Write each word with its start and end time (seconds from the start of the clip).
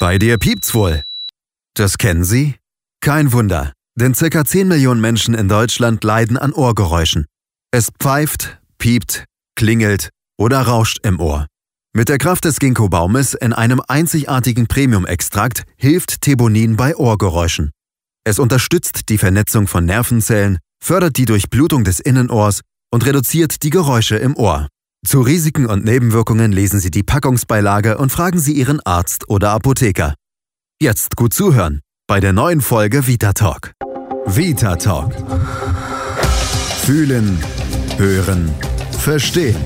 Bei 0.00 0.16
dir 0.16 0.38
piept's 0.38 0.72
wohl. 0.72 1.02
Das 1.74 1.98
kennen 1.98 2.24
Sie? 2.24 2.54
Kein 3.02 3.34
Wunder, 3.34 3.74
denn 3.96 4.14
circa 4.14 4.46
10 4.46 4.66
Millionen 4.66 4.98
Menschen 4.98 5.34
in 5.34 5.46
Deutschland 5.46 6.02
leiden 6.04 6.38
an 6.38 6.54
Ohrgeräuschen. 6.54 7.26
Es 7.70 7.90
pfeift, 8.00 8.58
piept, 8.78 9.26
klingelt 9.56 10.08
oder 10.38 10.62
rauscht 10.62 11.00
im 11.02 11.20
Ohr. 11.20 11.46
Mit 11.92 12.08
der 12.08 12.16
Kraft 12.16 12.46
des 12.46 12.58
Ginkgo-Baumes 12.60 13.34
in 13.34 13.52
einem 13.52 13.82
einzigartigen 13.88 14.68
Premium-Extrakt 14.68 15.64
hilft 15.76 16.22
Thebonin 16.22 16.76
bei 16.76 16.96
Ohrgeräuschen. 16.96 17.70
Es 18.24 18.38
unterstützt 18.38 19.10
die 19.10 19.18
Vernetzung 19.18 19.66
von 19.66 19.84
Nervenzellen, 19.84 20.60
fördert 20.82 21.18
die 21.18 21.26
Durchblutung 21.26 21.84
des 21.84 22.00
Innenohrs 22.00 22.62
und 22.90 23.04
reduziert 23.04 23.62
die 23.62 23.70
Geräusche 23.70 24.16
im 24.16 24.34
Ohr. 24.34 24.68
Zu 25.06 25.22
Risiken 25.22 25.64
und 25.64 25.82
Nebenwirkungen 25.82 26.52
lesen 26.52 26.78
Sie 26.78 26.90
die 26.90 27.02
Packungsbeilage 27.02 27.96
und 27.96 28.12
fragen 28.12 28.38
Sie 28.38 28.52
Ihren 28.52 28.80
Arzt 28.84 29.30
oder 29.30 29.50
Apotheker. 29.50 30.14
Jetzt 30.80 31.16
gut 31.16 31.32
zuhören 31.32 31.80
bei 32.06 32.20
der 32.20 32.34
neuen 32.34 32.60
Folge 32.60 33.06
Vita 33.06 33.32
Talk. 33.32 33.72
Vita 34.26 34.76
Talk. 34.76 35.14
Fühlen, 36.82 37.38
hören, 37.96 38.52
verstehen. 38.98 39.56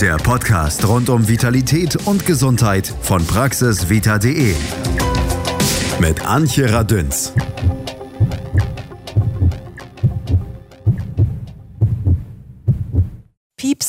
Der 0.00 0.16
Podcast 0.16 0.88
rund 0.88 1.10
um 1.10 1.28
Vitalität 1.28 1.96
und 2.06 2.24
Gesundheit 2.24 2.92
von 3.02 3.24
praxisvita.de. 3.26 4.54
Mit 6.00 6.24
Antje 6.24 6.72
Radünz. 6.72 7.34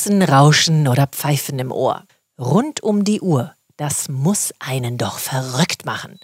Piepsen, 0.08 0.22
Rauschen 0.22 0.88
oder 0.88 1.06
Pfeifen 1.06 1.58
im 1.58 1.70
Ohr. 1.70 2.02
Rund 2.38 2.82
um 2.82 3.04
die 3.04 3.20
Uhr. 3.20 3.52
Das 3.76 4.08
muss 4.08 4.54
einen 4.58 4.96
doch 4.96 5.18
verrückt 5.18 5.84
machen. 5.84 6.18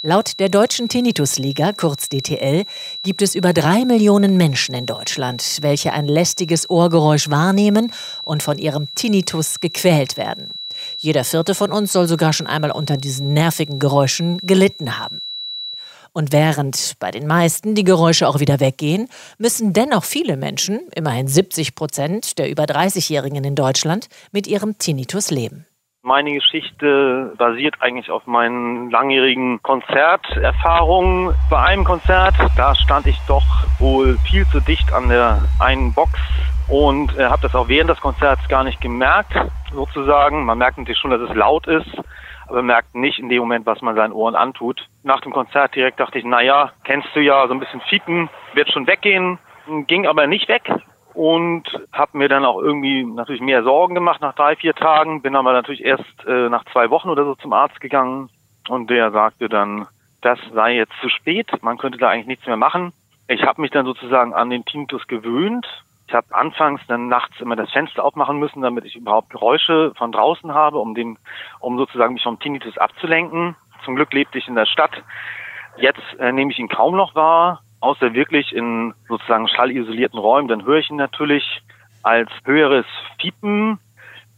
Laut 0.00 0.40
der 0.40 0.48
Deutschen 0.48 0.88
Tinnitusliga, 0.88 1.72
kurz 1.72 2.08
DTL, 2.08 2.64
gibt 3.02 3.20
es 3.20 3.34
über 3.34 3.52
drei 3.52 3.84
Millionen 3.84 4.38
Menschen 4.38 4.74
in 4.74 4.86
Deutschland, 4.86 5.58
welche 5.60 5.92
ein 5.92 6.06
lästiges 6.06 6.70
Ohrgeräusch 6.70 7.28
wahrnehmen 7.28 7.92
und 8.22 8.42
von 8.42 8.56
ihrem 8.56 8.88
Tinnitus 8.94 9.60
gequält 9.60 10.16
werden. 10.16 10.52
Jeder 10.96 11.24
vierte 11.24 11.54
von 11.54 11.70
uns 11.70 11.92
soll 11.92 12.08
sogar 12.08 12.32
schon 12.32 12.46
einmal 12.46 12.70
unter 12.70 12.96
diesen 12.96 13.34
nervigen 13.34 13.78
Geräuschen 13.78 14.38
gelitten 14.38 14.98
haben. 14.98 15.20
Und 16.12 16.32
während 16.32 16.94
bei 16.98 17.10
den 17.10 17.26
meisten 17.26 17.74
die 17.74 17.84
Geräusche 17.84 18.28
auch 18.28 18.40
wieder 18.40 18.60
weggehen, 18.60 19.08
müssen 19.38 19.72
dennoch 19.72 20.04
viele 20.04 20.36
Menschen, 20.36 20.80
immerhin 20.94 21.28
70 21.28 21.74
Prozent 21.74 22.38
der 22.38 22.50
über 22.50 22.64
30-Jährigen 22.64 23.44
in 23.44 23.54
Deutschland, 23.54 24.08
mit 24.32 24.46
ihrem 24.46 24.78
Tinnitus 24.78 25.30
leben. 25.30 25.66
Meine 26.02 26.32
Geschichte 26.32 27.34
basiert 27.36 27.74
eigentlich 27.80 28.10
auf 28.10 28.26
meinen 28.26 28.90
langjährigen 28.90 29.60
Konzerterfahrungen. 29.62 31.34
Bei 31.50 31.58
einem 31.58 31.84
Konzert, 31.84 32.34
da 32.56 32.74
stand 32.74 33.06
ich 33.06 33.18
doch 33.26 33.44
wohl 33.78 34.16
viel 34.20 34.46
zu 34.46 34.60
dicht 34.60 34.92
an 34.92 35.08
der 35.08 35.42
einen 35.58 35.92
Box 35.92 36.12
und 36.68 37.16
äh, 37.18 37.24
habe 37.24 37.42
das 37.42 37.54
auch 37.54 37.68
während 37.68 37.90
des 37.90 38.00
Konzerts 38.00 38.46
gar 38.48 38.62
nicht 38.62 38.80
gemerkt, 38.80 39.34
sozusagen. 39.72 40.44
Man 40.44 40.58
merkt 40.58 40.78
natürlich 40.78 40.98
schon, 40.98 41.10
dass 41.10 41.20
es 41.20 41.34
laut 41.34 41.66
ist, 41.66 41.90
aber 42.48 42.62
merkt 42.62 42.94
nicht 42.94 43.18
in 43.18 43.28
dem 43.28 43.40
Moment, 43.40 43.66
was 43.66 43.82
man 43.82 43.94
seinen 43.94 44.12
Ohren 44.12 44.34
antut. 44.34 44.86
Nach 45.02 45.20
dem 45.20 45.32
Konzert 45.32 45.74
direkt 45.74 46.00
dachte 46.00 46.18
ich, 46.18 46.24
naja, 46.24 46.72
kennst 46.84 47.08
du 47.14 47.20
ja, 47.20 47.46
so 47.46 47.54
ein 47.54 47.60
bisschen 47.60 47.80
Fiepen 47.82 48.28
wird 48.54 48.70
schon 48.72 48.86
weggehen, 48.86 49.38
ging 49.86 50.06
aber 50.06 50.26
nicht 50.26 50.48
weg 50.48 50.62
und 51.14 51.64
habe 51.92 52.16
mir 52.16 52.28
dann 52.28 52.44
auch 52.44 52.60
irgendwie 52.60 53.04
natürlich 53.04 53.40
mehr 53.40 53.62
Sorgen 53.62 53.94
gemacht 53.94 54.20
nach 54.20 54.34
drei, 54.34 54.56
vier 54.56 54.74
Tagen, 54.74 55.20
bin 55.22 55.36
aber 55.36 55.52
natürlich 55.52 55.84
erst 55.84 56.04
äh, 56.26 56.48
nach 56.48 56.64
zwei 56.72 56.90
Wochen 56.90 57.10
oder 57.10 57.24
so 57.24 57.34
zum 57.34 57.52
Arzt 57.52 57.80
gegangen 57.80 58.30
und 58.68 58.88
der 58.88 59.10
sagte 59.10 59.48
dann, 59.48 59.86
das 60.22 60.38
sei 60.52 60.76
jetzt 60.76 60.92
zu 61.00 61.08
spät, 61.08 61.50
man 61.62 61.78
könnte 61.78 61.98
da 61.98 62.08
eigentlich 62.08 62.26
nichts 62.26 62.46
mehr 62.46 62.56
machen. 62.56 62.92
Ich 63.28 63.42
habe 63.42 63.60
mich 63.60 63.70
dann 63.70 63.84
sozusagen 63.84 64.32
an 64.32 64.50
den 64.50 64.64
Tinnitus 64.64 65.06
gewöhnt. 65.06 65.66
Ich 66.08 66.14
habe 66.14 66.34
anfangs 66.34 66.80
dann 66.88 67.08
nachts 67.08 67.38
immer 67.38 67.54
das 67.54 67.70
Fenster 67.70 68.02
aufmachen 68.02 68.38
müssen, 68.38 68.62
damit 68.62 68.86
ich 68.86 68.96
überhaupt 68.96 69.28
Geräusche 69.28 69.92
von 69.94 70.10
draußen 70.10 70.54
habe, 70.54 70.78
um 70.78 70.94
den, 70.94 71.18
um 71.60 71.76
sozusagen 71.76 72.14
mich 72.14 72.22
vom 72.22 72.40
Tinnitus 72.40 72.78
abzulenken. 72.78 73.56
Zum 73.84 73.94
Glück 73.94 74.14
lebte 74.14 74.38
ich 74.38 74.48
in 74.48 74.54
der 74.54 74.64
Stadt. 74.64 75.02
Jetzt 75.76 76.00
äh, 76.18 76.32
nehme 76.32 76.50
ich 76.50 76.58
ihn 76.58 76.70
kaum 76.70 76.96
noch 76.96 77.14
wahr, 77.14 77.60
außer 77.80 78.14
wirklich 78.14 78.54
in 78.54 78.94
sozusagen 79.06 79.48
schallisolierten 79.48 80.18
Räumen. 80.18 80.48
Dann 80.48 80.64
höre 80.64 80.78
ich 80.78 80.88
ihn 80.88 80.96
natürlich 80.96 81.44
als 82.02 82.30
höheres 82.44 82.86
Fiepen, 83.20 83.78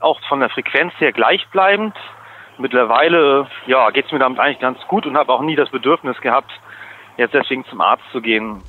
auch 0.01 0.21
von 0.29 0.41
der 0.41 0.51
Frequenz 0.51 0.93
her 0.99 1.13
gleichbleibend. 1.13 1.95
Mittlerweile 2.59 3.47
ja, 3.67 3.91
geht 3.91 4.07
es 4.07 4.13
mir 4.13 4.19
damit 4.19 4.41
eigentlich 4.41 4.59
ganz 4.59 4.81
gut 4.89 5.07
und 5.07 5.17
habe 5.17 5.33
auch 5.33 5.41
nie 5.41 5.55
das 5.55 5.71
Bedürfnis 5.71 6.21
gehabt, 6.21 6.51
jetzt 7.17 7.33
deswegen 7.33 7.65
zum 7.67 7.81
Arzt 7.81 8.05
zu 8.11 8.21
gehen. 8.21 8.61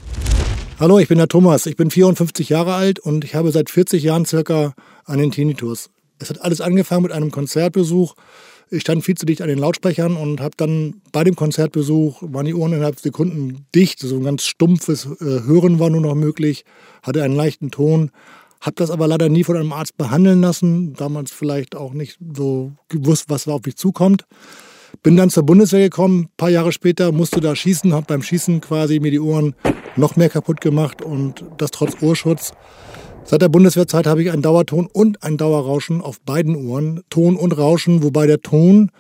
Hallo, 0.82 1.00
ich 1.00 1.08
bin 1.08 1.20
der 1.20 1.30
Thomas. 1.30 1.68
Ich 1.68 1.78
bin 1.78 1.90
54 1.90 2.50
Jahre 2.50 2.74
alt 2.74 3.00
und 3.00 3.24
ich 3.24 3.36
habe 3.36 3.54
seit 3.54 3.70
40 3.70 4.04
Jahren 4.04 4.26
circa 4.26 4.74
einen 5.06 5.32
Tinnitus. 5.32 5.90
Es 6.20 6.30
hat 6.30 6.42
alles 6.42 6.60
angefangen 6.60 7.04
mit 7.04 7.14
einem 7.14 7.32
Konzertbesuch 7.32 8.16
ich 8.74 8.82
stand 8.82 9.04
viel 9.04 9.16
zu 9.16 9.26
dicht 9.26 9.42
an 9.42 9.50
den 9.50 9.58
Lautsprechern 9.58 10.16
und 10.16 10.40
habe 10.40 10.56
dann 10.56 11.02
bei 11.12 11.26
dem 11.26 11.36
Konzertbesuch, 11.36 12.22
waren 12.22 12.46
die 12.46 12.56
Ohren 12.56 12.72
innerhalb 12.72 13.00
Sekunden 13.00 13.66
dicht, 13.76 14.00
so 14.00 14.16
ein 14.16 14.24
ganz 14.24 14.46
stumpfes 14.46 15.06
äh, 15.20 15.44
Hören 15.46 15.78
war 15.78 15.90
nur 15.90 16.00
noch 16.00 16.16
möglich, 16.16 16.64
hatte 17.04 17.22
einen 17.22 17.36
leichten 17.36 17.70
Ton, 17.70 18.12
habe 18.62 18.76
das 18.76 18.90
aber 18.90 19.08
leider 19.08 19.28
nie 19.28 19.44
von 19.44 19.58
einem 19.58 19.74
Arzt 19.74 19.98
behandeln 19.98 20.42
lassen, 20.42 20.94
damals 20.94 21.32
vielleicht 21.32 21.76
auch 21.76 21.92
nicht 21.94 22.18
so 22.34 22.72
gewusst, 22.88 23.26
was 23.28 23.44
da 23.44 23.52
auf 23.52 23.66
mich 23.66 23.76
zukommt. 23.76 24.26
Bin 25.04 25.16
dann 25.16 25.30
zur 25.30 25.44
Bundeswehr 25.44 25.90
gekommen, 25.90 26.24
ein 26.24 26.30
paar 26.38 26.50
Jahre 26.50 26.72
später 26.72 27.12
musste 27.12 27.40
da 27.40 27.56
schießen, 27.56 27.94
habe 27.94 28.06
beim 28.08 28.22
Schießen 28.22 28.62
quasi 28.62 29.00
mir 29.00 29.12
die 29.12 29.20
Ohren 29.20 29.56
noch 29.96 30.16
mehr 30.16 30.30
kaputt 30.30 30.62
gemacht 30.62 31.02
und 31.02 31.44
das 31.58 31.72
trotz 31.72 32.02
Ohrschutz. 32.02 32.54
Seit 33.24 33.42
der 33.42 33.50
Bundeswehrzeit 33.50 34.08
habe 34.08 34.24
ich 34.24 34.32
einen 34.32 34.42
Dauerton 34.42 34.88
und 34.92 35.24
ein 35.24 35.38
Dauerrauschen 35.38 36.02
auf 36.02 36.20
beiden 36.22 36.56
Ohren. 36.56 37.02
Ton 37.10 37.36
und 37.36 37.58
Rauschen, 37.58 38.04
wobei 38.04 38.28
der 38.28 38.42
Ton 38.42 38.92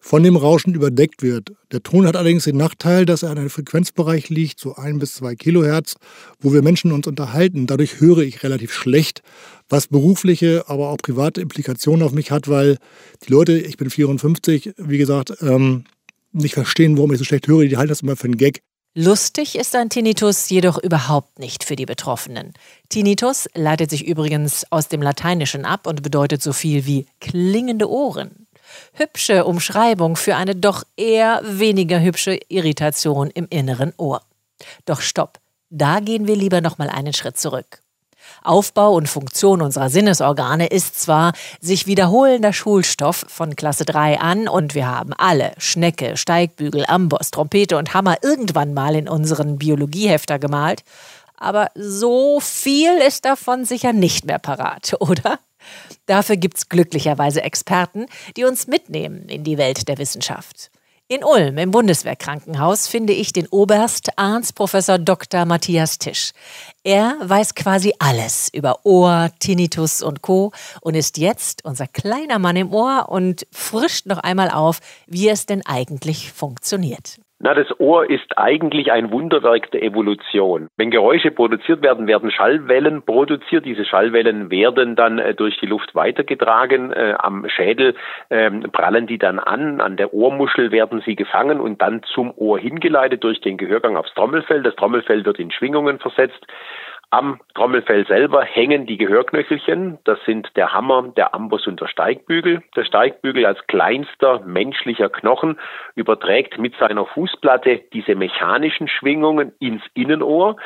von 0.00 0.22
dem 0.22 0.36
Rauschen 0.36 0.74
überdeckt 0.74 1.22
wird. 1.22 1.52
Der 1.70 1.82
Ton 1.82 2.06
hat 2.06 2.16
allerdings 2.16 2.44
den 2.44 2.56
Nachteil, 2.56 3.04
dass 3.04 3.22
er 3.22 3.32
in 3.32 3.38
einem 3.38 3.50
Frequenzbereich 3.50 4.30
liegt, 4.30 4.58
so 4.58 4.74
ein 4.74 4.98
bis 4.98 5.14
zwei 5.14 5.34
Kilohertz, 5.34 5.96
wo 6.40 6.52
wir 6.52 6.62
Menschen 6.62 6.90
uns 6.90 7.06
unterhalten. 7.06 7.66
Dadurch 7.66 8.00
höre 8.00 8.18
ich 8.18 8.42
relativ 8.42 8.72
schlecht, 8.72 9.22
was 9.68 9.88
berufliche, 9.88 10.64
aber 10.68 10.88
auch 10.88 10.96
private 10.96 11.42
Implikationen 11.42 12.02
auf 12.02 12.12
mich 12.12 12.30
hat, 12.30 12.48
weil 12.48 12.78
die 13.26 13.30
Leute, 13.30 13.58
ich 13.58 13.76
bin 13.76 13.90
54, 13.90 14.72
wie 14.78 14.98
gesagt, 14.98 15.34
ähm, 15.42 15.84
nicht 16.32 16.54
verstehen, 16.54 16.96
warum 16.96 17.12
ich 17.12 17.18
so 17.18 17.24
schlecht 17.24 17.46
höre. 17.46 17.66
Die 17.66 17.76
halten 17.76 17.90
das 17.90 18.00
immer 18.00 18.16
für 18.16 18.24
einen 18.24 18.38
Gag. 18.38 18.62
Lustig 18.94 19.56
ist 19.56 19.76
ein 19.76 19.88
Tinnitus 19.88 20.48
jedoch 20.48 20.76
überhaupt 20.76 21.38
nicht 21.38 21.62
für 21.62 21.76
die 21.76 21.86
Betroffenen. 21.86 22.54
Tinnitus 22.88 23.48
leitet 23.54 23.90
sich 23.90 24.04
übrigens 24.04 24.66
aus 24.70 24.88
dem 24.88 25.00
Lateinischen 25.00 25.64
ab 25.64 25.86
und 25.86 26.02
bedeutet 26.02 26.42
so 26.42 26.52
viel 26.52 26.86
wie 26.86 27.06
klingende 27.20 27.88
Ohren. 27.88 28.48
Hübsche 28.92 29.44
Umschreibung 29.44 30.16
für 30.16 30.36
eine 30.36 30.54
doch 30.54 30.84
eher 30.96 31.40
weniger 31.44 32.00
hübsche 32.00 32.38
Irritation 32.48 33.30
im 33.30 33.46
inneren 33.50 33.92
Ohr. 33.96 34.22
Doch 34.84 35.00
stopp, 35.00 35.38
da 35.70 36.00
gehen 36.00 36.26
wir 36.26 36.36
lieber 36.36 36.60
noch 36.60 36.78
mal 36.78 36.90
einen 36.90 37.12
Schritt 37.12 37.38
zurück. 37.38 37.82
Aufbau 38.42 38.94
und 38.94 39.08
Funktion 39.08 39.60
unserer 39.60 39.90
Sinnesorgane 39.90 40.66
ist 40.66 41.00
zwar 41.00 41.32
sich 41.60 41.86
wiederholender 41.86 42.52
Schulstoff 42.52 43.24
von 43.28 43.56
Klasse 43.56 43.84
3 43.84 44.20
an 44.20 44.48
und 44.48 44.74
wir 44.74 44.86
haben 44.86 45.12
alle 45.12 45.52
Schnecke, 45.58 46.16
Steigbügel, 46.16 46.84
Amboss, 46.86 47.30
Trompete 47.30 47.76
und 47.76 47.92
Hammer 47.92 48.16
irgendwann 48.22 48.72
mal 48.74 48.94
in 48.94 49.08
unseren 49.08 49.58
Biologiehefter 49.58 50.38
gemalt, 50.38 50.84
aber 51.36 51.68
so 51.74 52.40
viel 52.40 52.98
ist 52.98 53.24
davon 53.24 53.64
sicher 53.64 53.92
nicht 53.92 54.26
mehr 54.26 54.38
parat, 54.38 54.94
oder? 55.00 55.38
Dafür 56.06 56.36
gibt's 56.36 56.68
glücklicherweise 56.68 57.42
Experten, 57.42 58.06
die 58.36 58.44
uns 58.44 58.66
mitnehmen 58.66 59.28
in 59.28 59.44
die 59.44 59.58
Welt 59.58 59.88
der 59.88 59.98
Wissenschaft. 59.98 60.70
In 61.12 61.24
Ulm 61.24 61.58
im 61.58 61.72
Bundeswehrkrankenhaus 61.72 62.86
finde 62.86 63.12
ich 63.12 63.32
den 63.32 63.48
Oberst 63.48 64.16
Arzt 64.16 64.54
Professor 64.54 64.96
Dr. 64.96 65.44
Matthias 65.44 65.98
Tisch. 65.98 66.30
Er 66.84 67.16
weiß 67.20 67.56
quasi 67.56 67.92
alles 67.98 68.48
über 68.52 68.86
Ohr, 68.86 69.28
Tinnitus 69.40 70.02
und 70.02 70.22
Co. 70.22 70.52
und 70.82 70.94
ist 70.94 71.18
jetzt 71.18 71.64
unser 71.64 71.88
kleiner 71.88 72.38
Mann 72.38 72.54
im 72.54 72.72
Ohr 72.72 73.06
und 73.08 73.44
frischt 73.50 74.06
noch 74.06 74.18
einmal 74.18 74.50
auf, 74.50 74.78
wie 75.08 75.28
es 75.28 75.46
denn 75.46 75.66
eigentlich 75.66 76.30
funktioniert. 76.30 77.18
Na, 77.42 77.54
das 77.54 77.68
Ohr 77.80 78.10
ist 78.10 78.36
eigentlich 78.36 78.92
ein 78.92 79.10
Wunderwerk 79.12 79.70
der 79.70 79.82
Evolution. 79.82 80.68
Wenn 80.76 80.90
Geräusche 80.90 81.30
produziert 81.30 81.82
werden, 81.82 82.06
werden 82.06 82.30
Schallwellen 82.30 83.00
produziert. 83.02 83.64
Diese 83.64 83.86
Schallwellen 83.86 84.50
werden 84.50 84.94
dann 84.94 85.18
äh, 85.18 85.32
durch 85.32 85.58
die 85.58 85.64
Luft 85.64 85.94
weitergetragen. 85.94 86.92
Äh, 86.92 87.14
am 87.18 87.48
Schädel 87.48 87.94
äh, 88.28 88.50
prallen 88.50 89.06
die 89.06 89.16
dann 89.16 89.38
an. 89.38 89.80
An 89.80 89.96
der 89.96 90.12
Ohrmuschel 90.12 90.70
werden 90.70 91.00
sie 91.06 91.16
gefangen 91.16 91.60
und 91.60 91.80
dann 91.80 92.02
zum 92.02 92.30
Ohr 92.36 92.58
hingeleitet 92.58 93.24
durch 93.24 93.40
den 93.40 93.56
Gehörgang 93.56 93.96
aufs 93.96 94.12
Trommelfell. 94.12 94.62
Das 94.62 94.76
Trommelfell 94.76 95.24
wird 95.24 95.38
in 95.38 95.50
Schwingungen 95.50 95.98
versetzt. 95.98 96.46
Am 97.12 97.40
Trommelfell 97.54 98.06
selber 98.06 98.44
hängen 98.44 98.86
die 98.86 98.96
Gehörknöchelchen. 98.96 99.98
Das 100.04 100.18
sind 100.26 100.48
der 100.56 100.72
Hammer, 100.72 101.12
der 101.16 101.34
Amboss 101.34 101.66
und 101.66 101.80
der 101.80 101.88
Steigbügel. 101.88 102.62
Der 102.76 102.84
Steigbügel 102.84 103.46
als 103.46 103.58
kleinster 103.66 104.38
menschlicher 104.46 105.08
Knochen 105.08 105.58
überträgt 105.96 106.58
mit 106.58 106.76
seiner 106.76 107.06
Fußplatte 107.06 107.80
diese 107.92 108.14
mechanischen 108.14 108.86
Schwingungen 108.86 109.52
ins 109.58 109.82
Innenohr. 109.94 110.56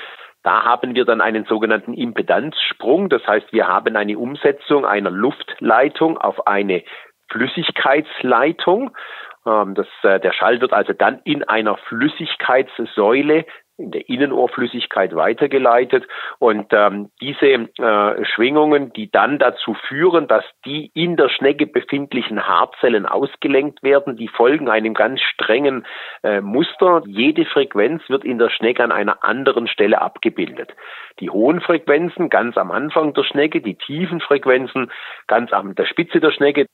Da 0.43 0.65
haben 0.65 0.95
wir 0.95 1.07
dann 1.07 1.23
einen 1.23 1.47
sogenannten 1.47 1.95
Impedanzsprung. 1.95 3.09
Das 3.09 3.27
heißt, 3.27 3.51
wir 3.55 3.67
haben 3.67 3.97
eine 3.97 4.19
Umsetzung 4.19 4.85
einer 4.85 5.11
Luftleitung 5.11 6.19
auf 6.19 6.47
eine 6.47 6.85
Flüssigkeitsleitung. 7.31 8.95
Ähm, 9.47 9.75
das, 9.75 9.87
äh, 10.03 10.21
der 10.21 10.33
Schall 10.33 10.61
wird 10.61 10.75
also 10.75 10.93
dann 10.93 11.21
in 11.25 11.43
einer 11.45 11.79
Flüssigkeitssäule 11.89 13.47
in 13.77 13.91
der 13.91 14.09
Innenohrflüssigkeit 14.09 15.15
weitergeleitet 15.17 16.07
und 16.39 16.67
ähm, 16.73 17.11
diese 17.21 17.47
äh, 17.47 18.25
Schwingungen, 18.25 18.93
die 18.93 19.11
dann 19.11 19.39
dazu 19.39 19.75
führen, 19.89 20.29
dass 20.29 20.45
die 20.65 20.93
in 20.95 21.17
der 21.17 21.29
Schnecke 21.29 21.67
befindlichen 21.67 22.47
Haarzellen 22.47 23.05
ausgelenkt 23.05 23.83
werden, 23.83 24.17
die 24.17 24.29
folgen 24.29 24.69
einem 24.69 24.95
ganz 24.95 25.21
strengen 25.23 25.87
äh, 26.23 26.41
Muster. 26.41 27.03
Jede 27.07 27.47
Frequenz 27.47 28.03
wird 28.09 28.25
in 28.25 28.39
der 28.39 28.51
Schnecke 28.51 28.85
an 28.85 28.93
einer 28.93 29.25
anderen 29.25 29.67
Stelle 29.67 30.01
abgebildet. 30.01 30.73
Die 31.19 31.31
hohen 31.31 31.61
Frequenzen 31.61 32.31
ganz 32.31 32.57
am 32.57 32.71
Anfang 32.71 33.13
der 33.15 33.25
Schnecke, 33.25 33.61
die 33.61 33.75
tiefen 33.75 34.21
Frequenzen 34.21 34.91
ganz 35.27 35.53
an 35.53 35.75
der 35.75 35.87
Spitze 35.87 36.21
der 36.21 36.31
Schnecke. 36.31 36.67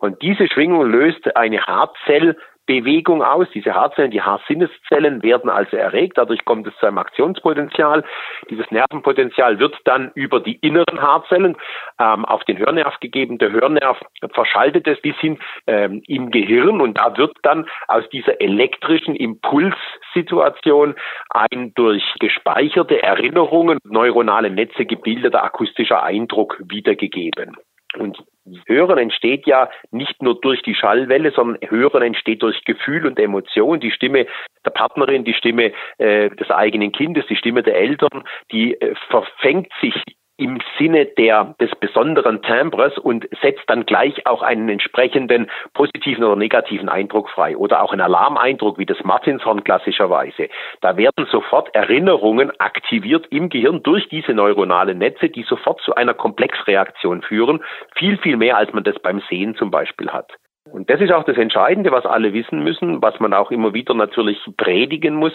Und 0.00 0.22
diese 0.22 0.46
Schwingung 0.46 0.90
löst 0.90 1.36
eine 1.36 1.66
Haarzell 1.66 2.36
Bewegung 2.68 3.22
aus. 3.22 3.48
Diese 3.54 3.74
Haarzellen, 3.74 4.10
die 4.10 4.20
Haarsinneszellen 4.20 5.22
werden 5.22 5.48
also 5.48 5.76
erregt. 5.76 6.18
Dadurch 6.18 6.44
kommt 6.44 6.66
es 6.66 6.76
zu 6.76 6.86
einem 6.86 6.98
Aktionspotenzial. 6.98 8.04
Dieses 8.50 8.70
Nervenpotenzial 8.70 9.58
wird 9.58 9.74
dann 9.84 10.12
über 10.14 10.38
die 10.38 10.56
inneren 10.56 11.00
Haarzellen 11.00 11.56
ähm, 11.98 12.26
auf 12.26 12.44
den 12.44 12.58
Hörnerv 12.58 13.00
gegeben. 13.00 13.38
Der 13.38 13.52
Hörnerv 13.52 13.98
verschaltet 14.34 14.86
es 14.86 15.00
bis 15.00 15.16
hin 15.16 15.38
ähm, 15.66 16.02
im 16.06 16.30
Gehirn 16.30 16.82
und 16.82 16.98
da 16.98 17.16
wird 17.16 17.34
dann 17.42 17.66
aus 17.88 18.06
dieser 18.10 18.38
elektrischen 18.42 19.16
Impulssituation 19.16 20.94
ein 21.30 21.72
durch 21.74 22.04
gespeicherte 22.20 23.02
Erinnerungen, 23.02 23.78
neuronale 23.84 24.50
Netze 24.50 24.84
gebildeter 24.84 25.42
akustischer 25.42 26.02
Eindruck 26.02 26.60
wiedergegeben. 26.62 27.56
Und 27.96 28.22
Hören 28.66 28.98
entsteht 28.98 29.46
ja 29.46 29.68
nicht 29.90 30.22
nur 30.22 30.40
durch 30.40 30.62
die 30.62 30.74
Schallwelle, 30.74 31.30
sondern 31.30 31.58
Hören 31.68 32.02
entsteht 32.02 32.42
durch 32.42 32.64
Gefühl 32.64 33.06
und 33.06 33.18
Emotion. 33.18 33.80
Die 33.80 33.90
Stimme 33.90 34.26
der 34.64 34.70
Partnerin, 34.70 35.24
die 35.24 35.34
Stimme 35.34 35.72
äh, 35.98 36.30
des 36.30 36.50
eigenen 36.50 36.92
Kindes, 36.92 37.26
die 37.28 37.36
Stimme 37.36 37.62
der 37.62 37.76
Eltern, 37.76 38.24
die 38.52 38.74
äh, 38.80 38.94
verfängt 39.08 39.72
sich 39.80 39.94
im 40.38 40.60
Sinne 40.78 41.04
der, 41.04 41.56
des 41.60 41.70
besonderen 41.80 42.40
Timbres 42.42 42.96
und 42.96 43.28
setzt 43.42 43.64
dann 43.66 43.84
gleich 43.84 44.26
auch 44.26 44.42
einen 44.42 44.68
entsprechenden 44.68 45.50
positiven 45.74 46.24
oder 46.24 46.36
negativen 46.36 46.88
Eindruck 46.88 47.28
frei 47.28 47.56
oder 47.56 47.82
auch 47.82 47.92
einen 47.92 48.00
Alarmeindruck 48.00 48.78
wie 48.78 48.86
das 48.86 49.02
Martinshorn 49.04 49.64
klassischerweise. 49.64 50.48
Da 50.80 50.96
werden 50.96 51.26
sofort 51.30 51.74
Erinnerungen 51.74 52.52
aktiviert 52.60 53.26
im 53.30 53.48
Gehirn 53.48 53.82
durch 53.82 54.08
diese 54.08 54.32
neuronalen 54.32 54.98
Netze, 54.98 55.28
die 55.28 55.42
sofort 55.42 55.80
zu 55.82 55.96
einer 55.96 56.14
Komplexreaktion 56.14 57.22
führen. 57.22 57.60
Viel, 57.96 58.16
viel 58.18 58.36
mehr, 58.36 58.56
als 58.56 58.72
man 58.72 58.84
das 58.84 58.98
beim 59.00 59.20
Sehen 59.28 59.56
zum 59.56 59.72
Beispiel 59.72 60.10
hat. 60.10 60.32
Und 60.72 60.90
das 60.90 61.00
ist 61.00 61.12
auch 61.12 61.24
das 61.24 61.36
Entscheidende, 61.36 61.90
was 61.92 62.06
alle 62.06 62.32
wissen 62.32 62.62
müssen, 62.62 63.02
was 63.02 63.18
man 63.20 63.32
auch 63.34 63.50
immer 63.50 63.74
wieder 63.74 63.94
natürlich 63.94 64.38
predigen 64.56 65.14
muss. 65.14 65.32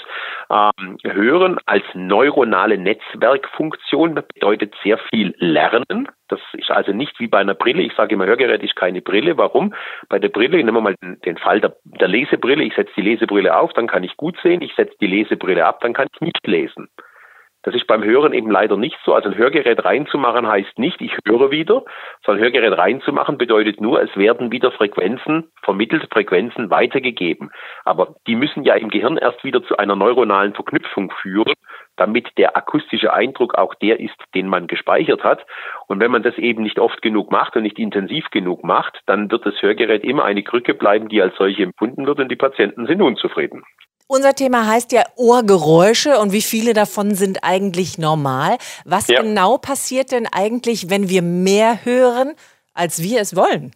Ähm, 0.49 0.97
Hören 1.03 1.57
als 1.65 1.83
neuronale 1.93 2.77
Netzwerkfunktion 2.77 4.15
bedeutet 4.15 4.75
sehr 4.83 4.97
viel 5.09 5.33
Lernen. 5.37 6.07
Das 6.29 6.39
ist 6.53 6.71
also 6.71 6.93
nicht 6.93 7.19
wie 7.19 7.27
bei 7.27 7.39
einer 7.39 7.53
Brille. 7.53 7.81
Ich 7.81 7.93
sage 7.93 8.15
immer, 8.15 8.25
Hörgerät 8.25 8.63
ist 8.63 8.75
keine 8.75 9.01
Brille. 9.01 9.37
Warum? 9.37 9.73
Bei 10.09 10.19
der 10.19 10.29
Brille, 10.29 10.57
nehmen 10.57 10.73
wir 10.73 10.81
mal 10.81 10.95
den, 11.01 11.37
Fall 11.37 11.61
der, 11.61 11.75
der 11.83 12.07
Lesebrille. 12.07 12.63
Ich 12.63 12.75
setze 12.75 12.93
die 12.95 13.01
Lesebrille 13.01 13.55
auf, 13.55 13.73
dann 13.73 13.87
kann 13.87 14.03
ich 14.03 14.17
gut 14.17 14.37
sehen. 14.41 14.61
Ich 14.61 14.73
setze 14.75 14.95
die 14.99 15.07
Lesebrille 15.07 15.65
ab, 15.65 15.79
dann 15.81 15.93
kann 15.93 16.07
ich 16.13 16.21
nicht 16.21 16.47
lesen. 16.47 16.89
Das 17.63 17.73
ist 17.73 17.87
beim 17.87 18.03
Hören 18.03 18.33
eben 18.33 18.51
leider 18.51 18.75
nicht 18.75 18.97
so. 19.05 19.13
Also 19.13 19.29
ein 19.29 19.37
Hörgerät 19.37 19.83
reinzumachen 19.83 20.47
heißt 20.47 20.77
nicht, 20.77 21.01
ich 21.01 21.17
höre 21.25 21.49
wieder, 21.49 21.83
sondern 22.25 22.43
ein 22.43 22.51
Hörgerät 22.51 22.77
reinzumachen 22.77 23.37
bedeutet 23.37 23.79
nur, 23.79 24.01
es 24.01 24.15
werden 24.17 24.51
wieder 24.51 24.71
Frequenzen 24.71 25.49
vermittelt, 25.61 26.07
Frequenzen 26.11 26.69
weitergegeben. 26.69 27.51
Aber 27.85 28.15
die 28.27 28.35
müssen 28.35 28.63
ja 28.63 28.75
im 28.75 28.89
Gehirn 28.89 29.17
erst 29.17 29.43
wieder 29.45 29.63
zu 29.63 29.77
einer 29.77 29.95
neuronalen 29.95 30.53
Verknüpfung 30.53 31.11
führen, 31.21 31.53
damit 31.95 32.37
der 32.37 32.57
akustische 32.57 33.13
Eindruck 33.13 33.55
auch 33.55 33.75
der 33.75 33.99
ist, 33.99 34.17
den 34.35 34.47
man 34.47 34.67
gespeichert 34.67 35.23
hat. 35.23 35.45
Und 35.87 36.01
wenn 36.01 36.11
man 36.11 36.23
das 36.23 36.37
eben 36.37 36.63
nicht 36.63 36.79
oft 36.79 37.01
genug 37.01 37.31
macht 37.31 37.55
und 37.55 37.63
nicht 37.63 37.79
intensiv 37.79 38.29
genug 38.31 38.63
macht, 38.63 38.99
dann 39.05 39.31
wird 39.31 39.45
das 39.45 39.61
Hörgerät 39.61 40.03
immer 40.03 40.25
eine 40.25 40.43
Krücke 40.43 40.73
bleiben, 40.73 41.07
die 41.07 41.21
als 41.21 41.35
solche 41.37 41.63
empfunden 41.63 42.05
wird 42.07 42.19
und 42.19 42.29
die 42.29 42.35
Patienten 42.35 42.87
sind 42.87 43.01
unzufrieden. 43.01 43.63
Unser 44.07 44.35
Thema 44.35 44.67
heißt 44.67 44.91
ja 44.91 45.03
Ohrgeräusche 45.15 46.19
und 46.19 46.33
wie 46.33 46.41
viele 46.41 46.73
davon 46.73 47.15
sind 47.15 47.43
eigentlich 47.43 47.97
normal. 47.97 48.57
Was 48.85 49.07
ja. 49.07 49.21
genau 49.21 49.57
passiert 49.57 50.11
denn 50.11 50.27
eigentlich, 50.27 50.89
wenn 50.89 51.09
wir 51.09 51.21
mehr 51.21 51.85
hören, 51.85 52.33
als 52.73 53.01
wir 53.01 53.21
es 53.21 53.35
wollen? 53.35 53.71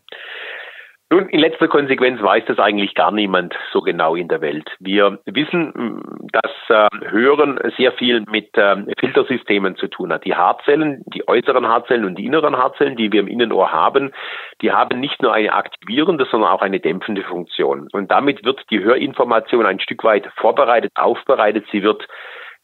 Nun, 1.10 1.30
in 1.30 1.40
letzter 1.40 1.70
Konsequenz 1.70 2.22
weiß 2.22 2.44
das 2.48 2.60
eigentlich 2.60 2.94
gar 2.94 3.12
niemand 3.12 3.56
so 3.72 3.80
genau 3.80 4.16
in 4.16 4.28
der 4.28 4.42
Welt. 4.42 4.70
Wir 4.80 5.20
wissen, 5.26 5.70
mm, 5.70 6.28
dass 6.34 6.52
äh, 6.68 7.10
Hören 7.10 7.58
sehr 7.78 7.94
viel 7.94 8.26
mit 8.30 8.58
äh, 8.58 8.76
Filtersystemen 9.00 9.78
zu 9.78 9.88
tun 9.88 10.12
hat. 10.12 10.26
Die 10.26 10.36
Haarzellen, 10.36 11.04
die 11.06 11.26
äußeren 11.26 11.66
Haarzellen 11.66 12.04
und 12.04 12.16
die 12.16 12.26
inneren 12.26 12.58
Haarzellen, 12.58 12.98
die 12.98 13.10
wir 13.14 13.22
im 13.22 13.30
Innenohr 13.30 13.72
haben, 13.72 14.12
die 14.62 14.74
haben 14.74 15.00
nicht 15.00 15.22
nur 15.22 15.34
eine 15.34 15.54
aktivierende, 15.54 16.26
sondern 16.30 16.52
auch 16.52 16.62
eine 16.62 16.82
dämpfende 16.82 17.24
Funktion. 17.24 17.88
Und 17.94 18.12
damit 18.12 18.44
wird 18.44 18.60
die 18.70 18.84
Hörinformation 18.84 19.66
ein 19.66 19.80
Stück 19.80 20.04
weit 20.04 20.30
vorbereitet, 20.36 20.92
aufbereitet. 20.96 21.66
Sie 21.72 21.84
wird 21.84 22.06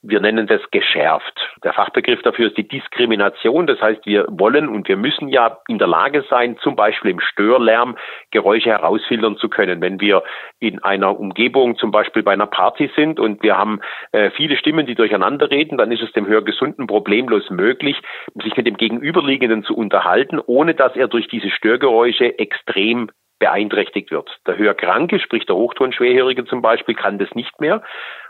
wir 0.03 0.19
nennen 0.19 0.47
das 0.47 0.61
geschärft. 0.71 1.33
Der 1.63 1.71
Fachbegriff 1.71 2.21
dafür 2.21 2.47
ist 2.47 2.57
die 2.57 2.67
Diskrimination. 2.67 3.65
Das 3.67 3.81
heißt, 3.81 4.05
wir 4.05 4.25
wollen 4.29 4.67
und 4.67 4.87
wir 4.89 4.97
müssen 4.97 5.29
ja 5.29 5.59
in 5.69 5.77
der 5.77 5.87
Lage 5.87 6.25
sein, 6.29 6.57
zum 6.61 6.75
Beispiel 6.75 7.11
im 7.11 7.21
Störlärm 7.21 7.97
Geräusche 8.31 8.69
herausfiltern 8.69 9.37
zu 9.37 9.47
können. 9.47 9.81
Wenn 9.81 10.01
wir 10.01 10.23
in 10.59 10.83
einer 10.83 11.17
Umgebung, 11.17 11.77
zum 11.77 11.91
Beispiel 11.91 12.21
bei 12.21 12.33
einer 12.33 12.47
Party 12.47 12.91
sind 12.97 13.19
und 13.19 13.41
wir 13.43 13.57
haben 13.57 13.79
äh, 14.11 14.29
viele 14.31 14.57
Stimmen, 14.57 14.85
die 14.85 14.95
durcheinander 14.95 15.49
reden, 15.49 15.77
dann 15.77 15.91
ist 15.91 16.03
es 16.03 16.11
dem 16.11 16.27
Hörgesunden 16.27 16.85
problemlos 16.85 17.49
möglich, 17.49 17.95
sich 18.43 18.57
mit 18.57 18.67
dem 18.67 18.75
Gegenüberliegenden 18.75 19.63
zu 19.63 19.75
unterhalten, 19.75 20.39
ohne 20.45 20.75
dass 20.75 20.95
er 20.97 21.07
durch 21.07 21.29
diese 21.29 21.49
Störgeräusche 21.49 22.37
extrem 22.39 23.09
beeinträchtigt 23.39 24.09
wird. 24.11 24.29
Der 24.47 24.57
Hörkranke, 24.57 25.19
sprich 25.19 25.45
der 25.45 25.57
Hochtonschwerhörige 25.57 26.45
zum 26.45 26.61
Beispiel, 26.61 26.95
kann 26.95 27.19
das 27.19 27.33
nicht 27.35 27.59
mehr. 27.59 27.83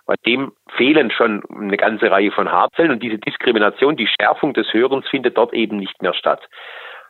Bei 0.06 0.16
dem 0.26 0.52
fehlen 0.76 1.12
schon 1.12 1.44
eine 1.50 1.78
ganze 1.78 2.12
Reihe 2.12 2.32
von 2.32 2.52
Haarzellen 2.52 2.92
und 2.92 3.04
diese 3.04 3.18
Diskrimination, 3.18 3.96
die 3.96 4.08
Schärfung 4.08 4.54
des 4.54 4.72
Hörens 4.74 5.08
findet 5.08 5.38
dort 5.38 5.54
eben 5.54 5.78
nicht 5.78 6.02
mehr 6.02 6.14
statt. 6.14 6.42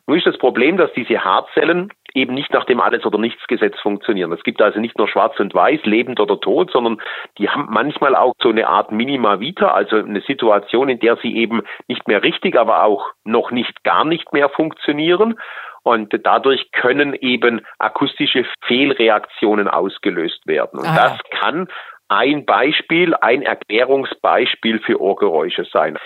Nun 0.06 0.18
ist 0.18 0.28
das 0.28 0.38
Problem, 0.38 0.78
dass 0.78 0.92
diese 0.94 1.24
Haarzellen 1.24 1.90
eben 2.14 2.34
nicht 2.34 2.52
nach 2.54 2.66
dem 2.66 2.82
Alles- 2.82 3.06
oder 3.06 3.18
Nichts-Gesetz 3.18 3.80
funktionieren. 3.80 4.34
Es 4.34 4.44
gibt 4.44 4.62
also 4.62 4.80
nicht 4.80 4.98
nur 4.98 5.08
Schwarz 5.08 5.40
und 5.40 5.54
Weiß, 5.54 5.80
lebend 5.84 6.20
oder 6.20 6.40
tot, 6.40 6.72
sondern 6.72 7.02
die 7.38 7.50
haben 7.50 7.68
manchmal 7.70 8.16
auch 8.16 8.34
so 8.40 8.50
eine 8.50 8.68
Art 8.68 8.92
Minima 8.92 9.40
Vita, 9.40 9.70
also 9.70 9.96
eine 9.96 10.22
Situation, 10.22 10.90
in 10.90 11.00
der 11.00 11.16
sie 11.18 11.36
eben 11.36 11.62
nicht 11.88 12.08
mehr 12.08 12.22
richtig, 12.22 12.58
aber 12.58 12.84
auch 12.84 13.08
noch 13.24 13.52
nicht 13.52 13.84
gar 13.84 14.04
nicht 14.04 14.34
mehr 14.34 14.50
funktionieren. 14.50 15.36
Und 15.84 16.18
dadurch 16.24 16.72
können 16.72 17.14
eben 17.14 17.62
akustische 17.78 18.46
Fehlreaktionen 18.68 19.68
ausgelöst 19.68 20.46
werden. 20.48 20.80
Und 20.80 20.88
ah. 20.88 20.96
das 20.96 21.20
kann 21.42 21.68
ein 22.14 22.46
Beispiel, 22.46 23.16
ein 23.16 23.42
Erklärungsbeispiel 23.42 24.80
für 24.80 25.02
Ohrgeräusche 25.02 25.66
sein. 25.66 25.98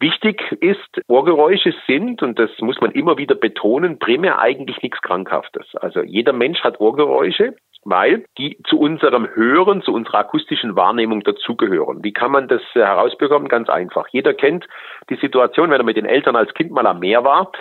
Wichtig 0.00 0.40
ist, 0.60 1.00
Ohrgeräusche 1.06 1.74
sind, 1.86 2.22
und 2.22 2.38
das 2.38 2.50
muss 2.60 2.80
man 2.80 2.90
immer 2.90 3.18
wieder 3.18 3.36
betonen, 3.36 4.00
primär 4.00 4.40
eigentlich 4.40 4.82
nichts 4.82 5.00
Krankhaftes. 5.00 5.76
Also 5.76 6.02
jeder 6.02 6.32
Mensch 6.32 6.60
hat 6.64 6.80
Ohrgeräusche, 6.80 7.54
weil 7.84 8.24
die 8.38 8.58
zu 8.68 8.80
unserem 8.80 9.28
Hören, 9.34 9.82
zu 9.82 9.92
unserer 9.92 10.18
akustischen 10.18 10.74
Wahrnehmung 10.74 11.22
dazugehören. 11.22 12.02
Wie 12.02 12.12
kann 12.12 12.32
man 12.32 12.48
das 12.48 12.62
herausbekommen? 12.72 13.48
Ganz 13.48 13.68
einfach. 13.68 14.08
Jeder 14.08 14.34
kennt 14.34 14.66
die 15.10 15.16
Situation, 15.16 15.70
wenn 15.70 15.80
er 15.80 15.84
mit 15.84 15.96
den 15.96 16.06
Eltern 16.06 16.34
als 16.34 16.52
Kind 16.54 16.72
mal 16.72 16.86
am 16.86 16.98
Meer 16.98 17.24
war 17.24 17.52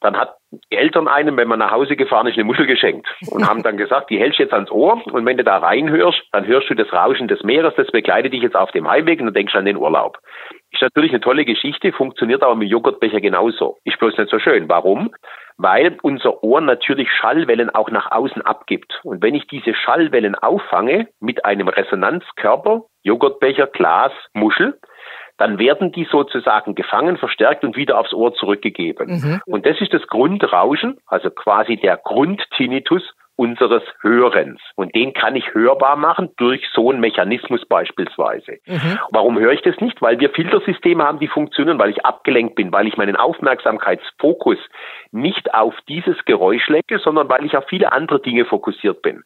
dann 0.00 0.16
hat 0.16 0.36
die 0.50 0.76
Eltern 0.76 1.08
einem, 1.08 1.36
wenn 1.36 1.48
man 1.48 1.58
nach 1.58 1.70
Hause 1.70 1.96
gefahren 1.96 2.26
ist, 2.26 2.34
eine 2.34 2.44
Muschel 2.44 2.66
geschenkt 2.66 3.08
und 3.30 3.46
haben 3.48 3.62
dann 3.62 3.76
gesagt, 3.76 4.10
die 4.10 4.18
hältst 4.18 4.38
du 4.38 4.42
jetzt 4.44 4.52
ans 4.52 4.70
Ohr 4.70 5.00
und 5.06 5.26
wenn 5.26 5.36
du 5.36 5.44
da 5.44 5.58
reinhörst, 5.58 6.22
dann 6.32 6.46
hörst 6.46 6.70
du 6.70 6.74
das 6.74 6.92
Rauschen 6.92 7.28
des 7.28 7.42
Meeres, 7.42 7.74
das 7.76 7.88
begleitet 7.88 8.32
dich 8.32 8.42
jetzt 8.42 8.56
auf 8.56 8.70
dem 8.72 8.88
Heimweg 8.88 9.20
und 9.20 9.26
du 9.26 9.32
denkst 9.32 9.54
an 9.54 9.64
den 9.64 9.76
Urlaub. 9.76 10.18
Ist 10.72 10.82
natürlich 10.82 11.10
eine 11.10 11.20
tolle 11.20 11.44
Geschichte, 11.44 11.92
funktioniert 11.92 12.42
aber 12.42 12.54
mit 12.54 12.68
Joghurtbecher 12.68 13.20
genauso. 13.20 13.78
Ist 13.84 13.98
bloß 13.98 14.16
nicht 14.16 14.30
so 14.30 14.38
schön. 14.38 14.68
Warum? 14.68 15.10
Weil 15.56 15.98
unser 16.02 16.42
Ohr 16.42 16.60
natürlich 16.60 17.10
Schallwellen 17.10 17.70
auch 17.70 17.90
nach 17.90 18.10
außen 18.12 18.42
abgibt. 18.42 19.00
Und 19.02 19.22
wenn 19.22 19.34
ich 19.34 19.46
diese 19.48 19.74
Schallwellen 19.74 20.36
auffange 20.36 21.08
mit 21.18 21.44
einem 21.44 21.68
Resonanzkörper, 21.68 22.84
Joghurtbecher, 23.02 23.66
Glas, 23.66 24.12
Muschel, 24.32 24.78
dann 25.40 25.58
werden 25.58 25.90
die 25.90 26.06
sozusagen 26.10 26.74
gefangen, 26.74 27.16
verstärkt 27.16 27.64
und 27.64 27.76
wieder 27.76 27.98
aufs 27.98 28.12
Ohr 28.12 28.34
zurückgegeben. 28.34 29.08
Mhm. 29.08 29.40
Und 29.46 29.64
das 29.64 29.80
ist 29.80 29.94
das 29.94 30.06
Grundrauschen, 30.06 30.98
also 31.06 31.30
quasi 31.30 31.76
der 31.76 31.96
Grundtinnitus 31.96 33.02
unseres 33.36 33.82
Hörens. 34.02 34.60
Und 34.76 34.94
den 34.94 35.14
kann 35.14 35.34
ich 35.34 35.54
hörbar 35.54 35.96
machen 35.96 36.28
durch 36.36 36.62
so 36.74 36.90
einen 36.90 37.00
Mechanismus 37.00 37.64
beispielsweise. 37.64 38.58
Mhm. 38.66 38.98
Warum 39.12 39.38
höre 39.38 39.52
ich 39.52 39.62
das 39.62 39.80
nicht? 39.80 40.02
Weil 40.02 40.20
wir 40.20 40.28
Filtersysteme 40.28 41.02
haben, 41.02 41.20
die 41.20 41.26
funktionieren, 41.26 41.78
weil 41.78 41.88
ich 41.88 42.04
abgelenkt 42.04 42.54
bin, 42.54 42.70
weil 42.70 42.86
ich 42.86 42.98
meinen 42.98 43.16
Aufmerksamkeitsfokus 43.16 44.58
nicht 45.10 45.54
auf 45.54 45.74
dieses 45.88 46.22
Geräusch 46.26 46.68
lege, 46.68 46.98
sondern 46.98 47.30
weil 47.30 47.46
ich 47.46 47.56
auf 47.56 47.64
viele 47.66 47.92
andere 47.92 48.20
Dinge 48.20 48.44
fokussiert 48.44 49.00
bin. 49.00 49.22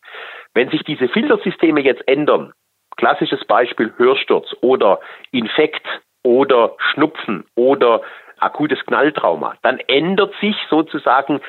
Wenn 0.55 0.71
sich 0.71 0.85
diese 0.85 1.09
Filtersysteme 1.09 1.81
jetzt 1.81 2.07
ändern, 2.07 2.53
klassisches 2.97 3.45
Beispiel 3.45 3.93
Hörsturz 3.97 4.55
oder 4.61 5.01
Infekt 5.33 5.87
oder 6.23 6.75
Schnupfen 6.79 7.45
oder 7.55 8.03
akutes 8.39 8.85
Knalltrauma, 8.87 9.55
dann 9.63 9.79
ändert 9.87 10.35
sich 10.41 10.57
sozusagen 10.69 11.41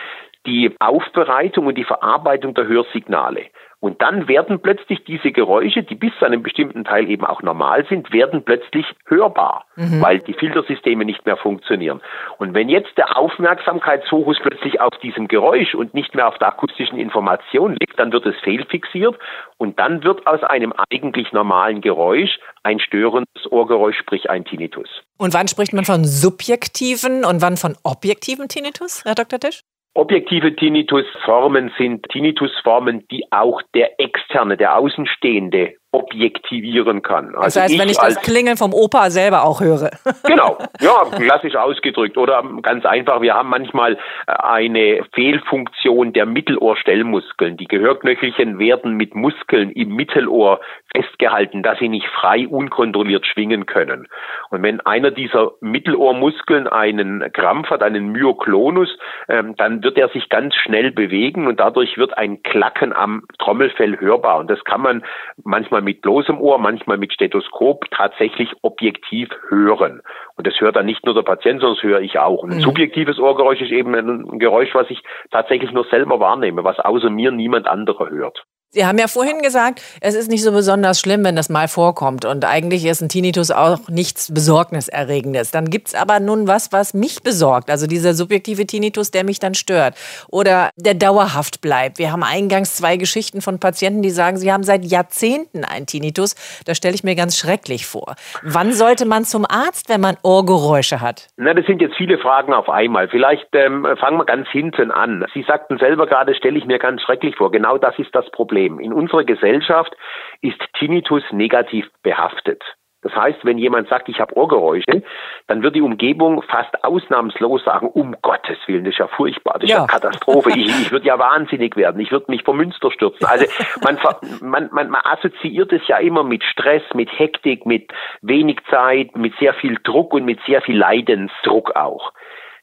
die 0.46 0.75
Aufbereitung 0.80 1.68
und 1.68 1.75
die 1.75 1.84
Verarbeitung 1.84 2.54
der 2.54 2.68
Hörsignale. 2.68 3.48
Und 3.86 4.01
dann 4.01 4.27
werden 4.27 4.62
plötzlich 4.62 5.04
diese 5.04 5.32
Geräusche, 5.32 5.84
die 5.84 5.94
bis 5.94 6.12
zu 6.18 6.25
einem 6.25 6.42
bestimmten 6.42 6.86
Teil 6.86 7.08
eben 7.08 7.24
auch 7.24 7.44
normal 7.44 7.86
sind, 7.88 8.12
werden 8.12 8.42
plötzlich 8.44 8.84
hörbar, 9.06 9.65
mhm. 9.75 10.01
weil 10.01 10.18
die 10.22 10.34
Filtersysteme 10.34 11.06
nicht 11.06 11.24
mehr 11.27 11.38
funktionieren. 11.38 12.01
Und 12.39 12.56
wenn 12.56 12.68
jetzt 12.68 12.98
der 12.98 13.15
Aufmerksamkeitsfokus 13.15 14.39
plötzlich 14.42 14.82
auf 14.82 14.98
diesem 15.04 15.27
Geräusch 15.27 15.75
und 15.75 15.94
nicht 15.94 16.15
mehr 16.15 16.27
auf 16.27 16.39
der 16.39 16.48
akustischen 16.48 16.98
Information 16.98 17.77
liegt, 17.80 18.00
dann 18.00 18.12
wird 18.12 18.25
es 18.25 18.36
fehlfixiert 18.38 19.20
und 19.58 19.77
dann 19.77 20.04
wird 20.04 20.25
aus 20.25 20.42
einem 20.42 20.74
eigentlich 20.89 21.32
normalen 21.32 21.82
Geräusch 21.82 22.39
ein 22.63 22.80
störendes 22.80 23.51
Ohrgeräusch, 23.51 24.00
sprich 24.00 24.32
ein 24.32 24.46
Tinnitus. 24.46 24.89
Und 25.20 25.36
wann 25.36 25.48
spricht 25.48 25.74
man 25.74 25.86
von 25.86 26.06
subjektiven 26.06 27.24
und 27.24 27.44
wann 27.44 27.56
von 27.56 27.77
objektiven 27.84 28.48
Tinnitus, 28.48 29.06
Herr 29.06 29.13
Dr. 29.13 29.39
Tisch? 29.39 29.62
Objektive 29.98 30.54
Tinnitusformen 30.54 31.72
sind 31.78 32.04
Tinnitusformen, 32.10 33.08
die 33.08 33.24
auch 33.32 33.62
der 33.74 33.98
externe, 34.00 34.58
der 34.58 34.78
Außenstehende 34.78 35.75
objektivieren 35.96 37.02
kann. 37.02 37.36
Also 37.36 37.42
das 37.42 37.64
heißt, 37.64 37.74
ich 37.74 37.80
wenn 37.80 37.90
ich 37.90 37.98
das 37.98 38.22
Klingeln 38.22 38.58
vom 38.58 38.74
Opa 38.74 39.10
selber 39.10 39.44
auch 39.44 39.62
höre. 39.62 39.92
genau, 40.24 40.58
ja, 40.82 41.04
klassisch 41.16 41.56
ausgedrückt. 41.56 42.18
Oder 42.18 42.44
ganz 42.62 42.86
einfach, 42.86 43.22
wir 43.22 43.34
haben 43.34 43.50
manchmal 43.50 43.94
äh, 44.28 44.32
eine 44.32 45.06
Fehlfunktion 45.14 46.14
der 46.14 46.25
Mittelohrstellmuskeln. 46.25 47.58
Die 47.58 47.68
Gehörknöchelchen 47.68 48.60
werden 48.60 48.94
mit 48.94 49.16
Muskeln 49.16 49.72
im 49.72 49.96
Mittelohr 49.96 50.60
festgehalten, 50.96 51.64
dass 51.64 51.80
sie 51.80 51.90
nicht 51.90 52.08
frei 52.08 52.48
unkontrolliert 52.48 53.25
schwingen 53.25 53.66
können. 53.66 54.08
Und 54.50 54.64
wenn 54.64 54.80
einer 54.82 55.12
dieser 55.12 55.52
Mittelohrmuskeln 55.62 56.68
einen 56.68 57.32
Krampf 57.34 57.70
hat, 57.70 57.84
einen 57.84 58.12
Myoklonus, 58.12 58.90
ähm, 59.28 59.56
dann 59.58 59.84
wird 59.84 59.98
er 59.98 60.10
sich 60.10 60.30
ganz 60.30 60.56
schnell 60.56 60.92
bewegen 60.92 61.48
und 61.48 61.60
dadurch 61.60 61.98
wird 61.98 62.18
ein 62.18 62.42
Klacken 62.44 62.94
am 62.94 63.24
Trommelfell 63.40 64.00
hörbar. 64.00 64.40
Und 64.40 64.50
das 64.50 64.64
kann 64.64 64.82
man 64.82 65.04
manchmal 65.44 65.82
mit 65.86 66.01
bloßem 66.01 66.42
Ohr, 66.42 66.58
manchmal 66.58 66.98
mit 66.98 67.13
Stethoskop 67.13 67.86
tatsächlich 67.92 68.51
objektiv 68.62 69.30
hören. 69.48 70.01
Und 70.36 70.46
das 70.46 70.60
hört 70.60 70.75
dann 70.75 70.86
nicht 70.86 71.06
nur 71.06 71.15
der 71.15 71.22
Patient, 71.22 71.62
sondern 71.62 71.77
das 71.77 71.84
höre 71.84 72.01
ich 72.01 72.20
auch. 72.20 72.44
Und 72.44 72.51
ein 72.51 72.58
mhm. 72.58 72.63
subjektives 72.63 73.20
Ohrgeräusch 73.20 73.62
ist 73.62 73.72
eben 73.72 73.96
ein 73.96 74.39
Geräusch, 74.39 74.75
was 74.75 74.89
ich 74.89 75.01
tatsächlich 75.32 75.72
nur 75.72 75.86
selber 75.86 76.20
wahrnehme, 76.20 76.65
was 76.65 76.80
außer 76.80 77.10
mir 77.10 77.32
niemand 77.32 77.68
anderer 77.68 78.10
hört. 78.10 78.44
Sie 78.75 78.86
haben 78.86 78.98
ja 78.98 79.08
vorhin 79.08 79.41
gesagt, 79.41 79.82
es 80.01 80.15
ist 80.15 80.29
nicht 80.29 80.44
so 80.44 80.51
besonders 80.51 81.00
schlimm, 81.00 81.24
wenn 81.24 81.38
das 81.38 81.48
mal 81.48 81.70
vorkommt. 81.70 82.25
Und 82.25 82.44
eigentlich 82.44 82.84
ist 82.84 83.00
ein 83.00 83.08
Tinnitus 83.08 83.50
auch 83.50 83.79
nichts 83.88 84.34
Besorgniserregendes. 84.34 85.51
Dann 85.51 85.70
gibt 85.70 85.88
es 85.88 85.96
aber 85.96 86.20
nun 86.20 86.50
was, 86.50 86.74
was 86.74 86.94
mich 86.94 87.24
besorgt. 87.24 87.70
Also 87.70 87.88
dieser 87.88 88.13
subjektive 88.13 88.65
Tinnitus, 88.65 89.12
der 89.12 89.24
mich 89.24 89.39
dann 89.39 89.53
stört. 89.53 89.96
Oder 90.27 90.72
der 90.75 90.94
dauerhaft 90.94 91.62
bleibt. 91.62 92.00
Wir 92.00 92.12
haben 92.12 92.22
eingangs 92.22 92.75
zwei 92.75 92.98
Geschichten 92.98 93.39
von 93.39 93.62
Patienten, 93.62 94.01
die 94.01 94.10
sagen, 94.10 94.36
sie 94.36 94.51
haben 94.51 94.63
seit 94.63 94.84
Jahrzehnten 94.84 95.63
einen 95.63 95.86
Tinnitus. 95.86 96.36
Das 96.65 96.75
stelle 96.75 96.96
ich 96.96 97.03
mir 97.05 97.15
ganz 97.15 97.38
schrecklich 97.38 97.86
vor. 97.86 98.15
Wann 98.44 98.74
sollte 98.74 99.05
man 99.05 99.24
zum 99.24 99.46
Arzt, 99.46 99.88
wenn 99.88 100.01
man 100.01 100.17
Ohrgeräusche 100.22 101.00
hat? 101.00 101.29
Na, 101.38 101.53
das 101.53 101.65
sind 101.65 101.82
jetzt 101.82 101.96
viele 101.96 102.17
Fragen 102.17 102.51
auf 102.51 102.67
einmal. 102.67 103.08
Vielleicht 103.08 103.48
ähm, 103.53 103.88
fangen 104.01 104.17
wir 104.17 104.25
ganz 104.25 104.50
hinten 104.50 104.91
an. 104.91 105.25
Sie 105.34 105.46
sagten 105.48 105.77
selber 105.77 106.08
gerade, 106.08 106.36
stelle 106.36 106.58
ich 106.58 106.65
mir 106.65 106.77
ganz 106.77 107.01
schrecklich 107.03 107.38
vor. 107.38 107.51
Genau 107.51 107.77
das 107.77 107.98
ist 108.00 108.13
das 108.13 108.29
Problem. 108.32 108.64
Problem. 108.65 108.79
In 108.79 108.93
unserer 108.93 109.24
Gesellschaft 109.24 109.95
ist 110.41 110.60
Tinnitus 110.77 111.24
negativ 111.31 111.88
behaftet. 112.03 112.63
Das 113.01 113.15
heißt, 113.15 113.45
wenn 113.45 113.60
jemand 113.60 113.88
sagt, 113.88 114.10
ich 114.10 114.19
habe 114.19 114.36
Ohrgeräusche, 114.36 115.03
dann 115.45 115.62
wird 115.62 115.75
die 115.75 115.81
Umgebung 115.81 116.41
fast 116.41 116.84
ausnahmslos 116.84 117.63
sagen, 117.63 117.88
um 117.88 118.15
Gottes 118.24 118.57
Willen, 118.65 118.84
das 118.84 118.93
ist 118.93 118.98
ja 118.98 119.07
furchtbar, 119.07 119.60
das 119.60 119.65
ist 119.65 119.69
ja, 119.69 119.81
ja 119.81 119.86
Katastrophe, 119.86 120.50
ich, 120.55 120.65
ich 120.65 120.91
würde 120.91 121.05
ja 121.05 121.19
wahnsinnig 121.19 121.75
werden, 121.75 122.01
ich 122.01 122.12
würde 122.12 122.25
mich 122.29 122.41
vor 122.41 122.55
Münster 122.55 122.89
stürzen. 122.89 123.27
Also 123.27 123.45
man, 123.84 124.00
man, 124.41 124.69
man, 124.72 124.89
man 124.89 125.01
assoziiert 125.03 125.72
es 125.72 125.88
ja 125.88 125.98
immer 125.98 126.24
mit 126.24 126.43
Stress, 126.43 126.81
mit 126.95 127.10
Hektik, 127.12 127.67
mit 127.67 127.91
wenig 128.24 128.57
Zeit, 128.72 129.15
mit 129.15 129.36
sehr 129.38 129.53
viel 129.53 129.77
Druck 129.84 130.12
und 130.12 130.25
mit 130.25 130.39
sehr 130.48 130.63
viel 130.63 130.77
Leidensdruck 130.77 131.75
auch. 131.75 132.12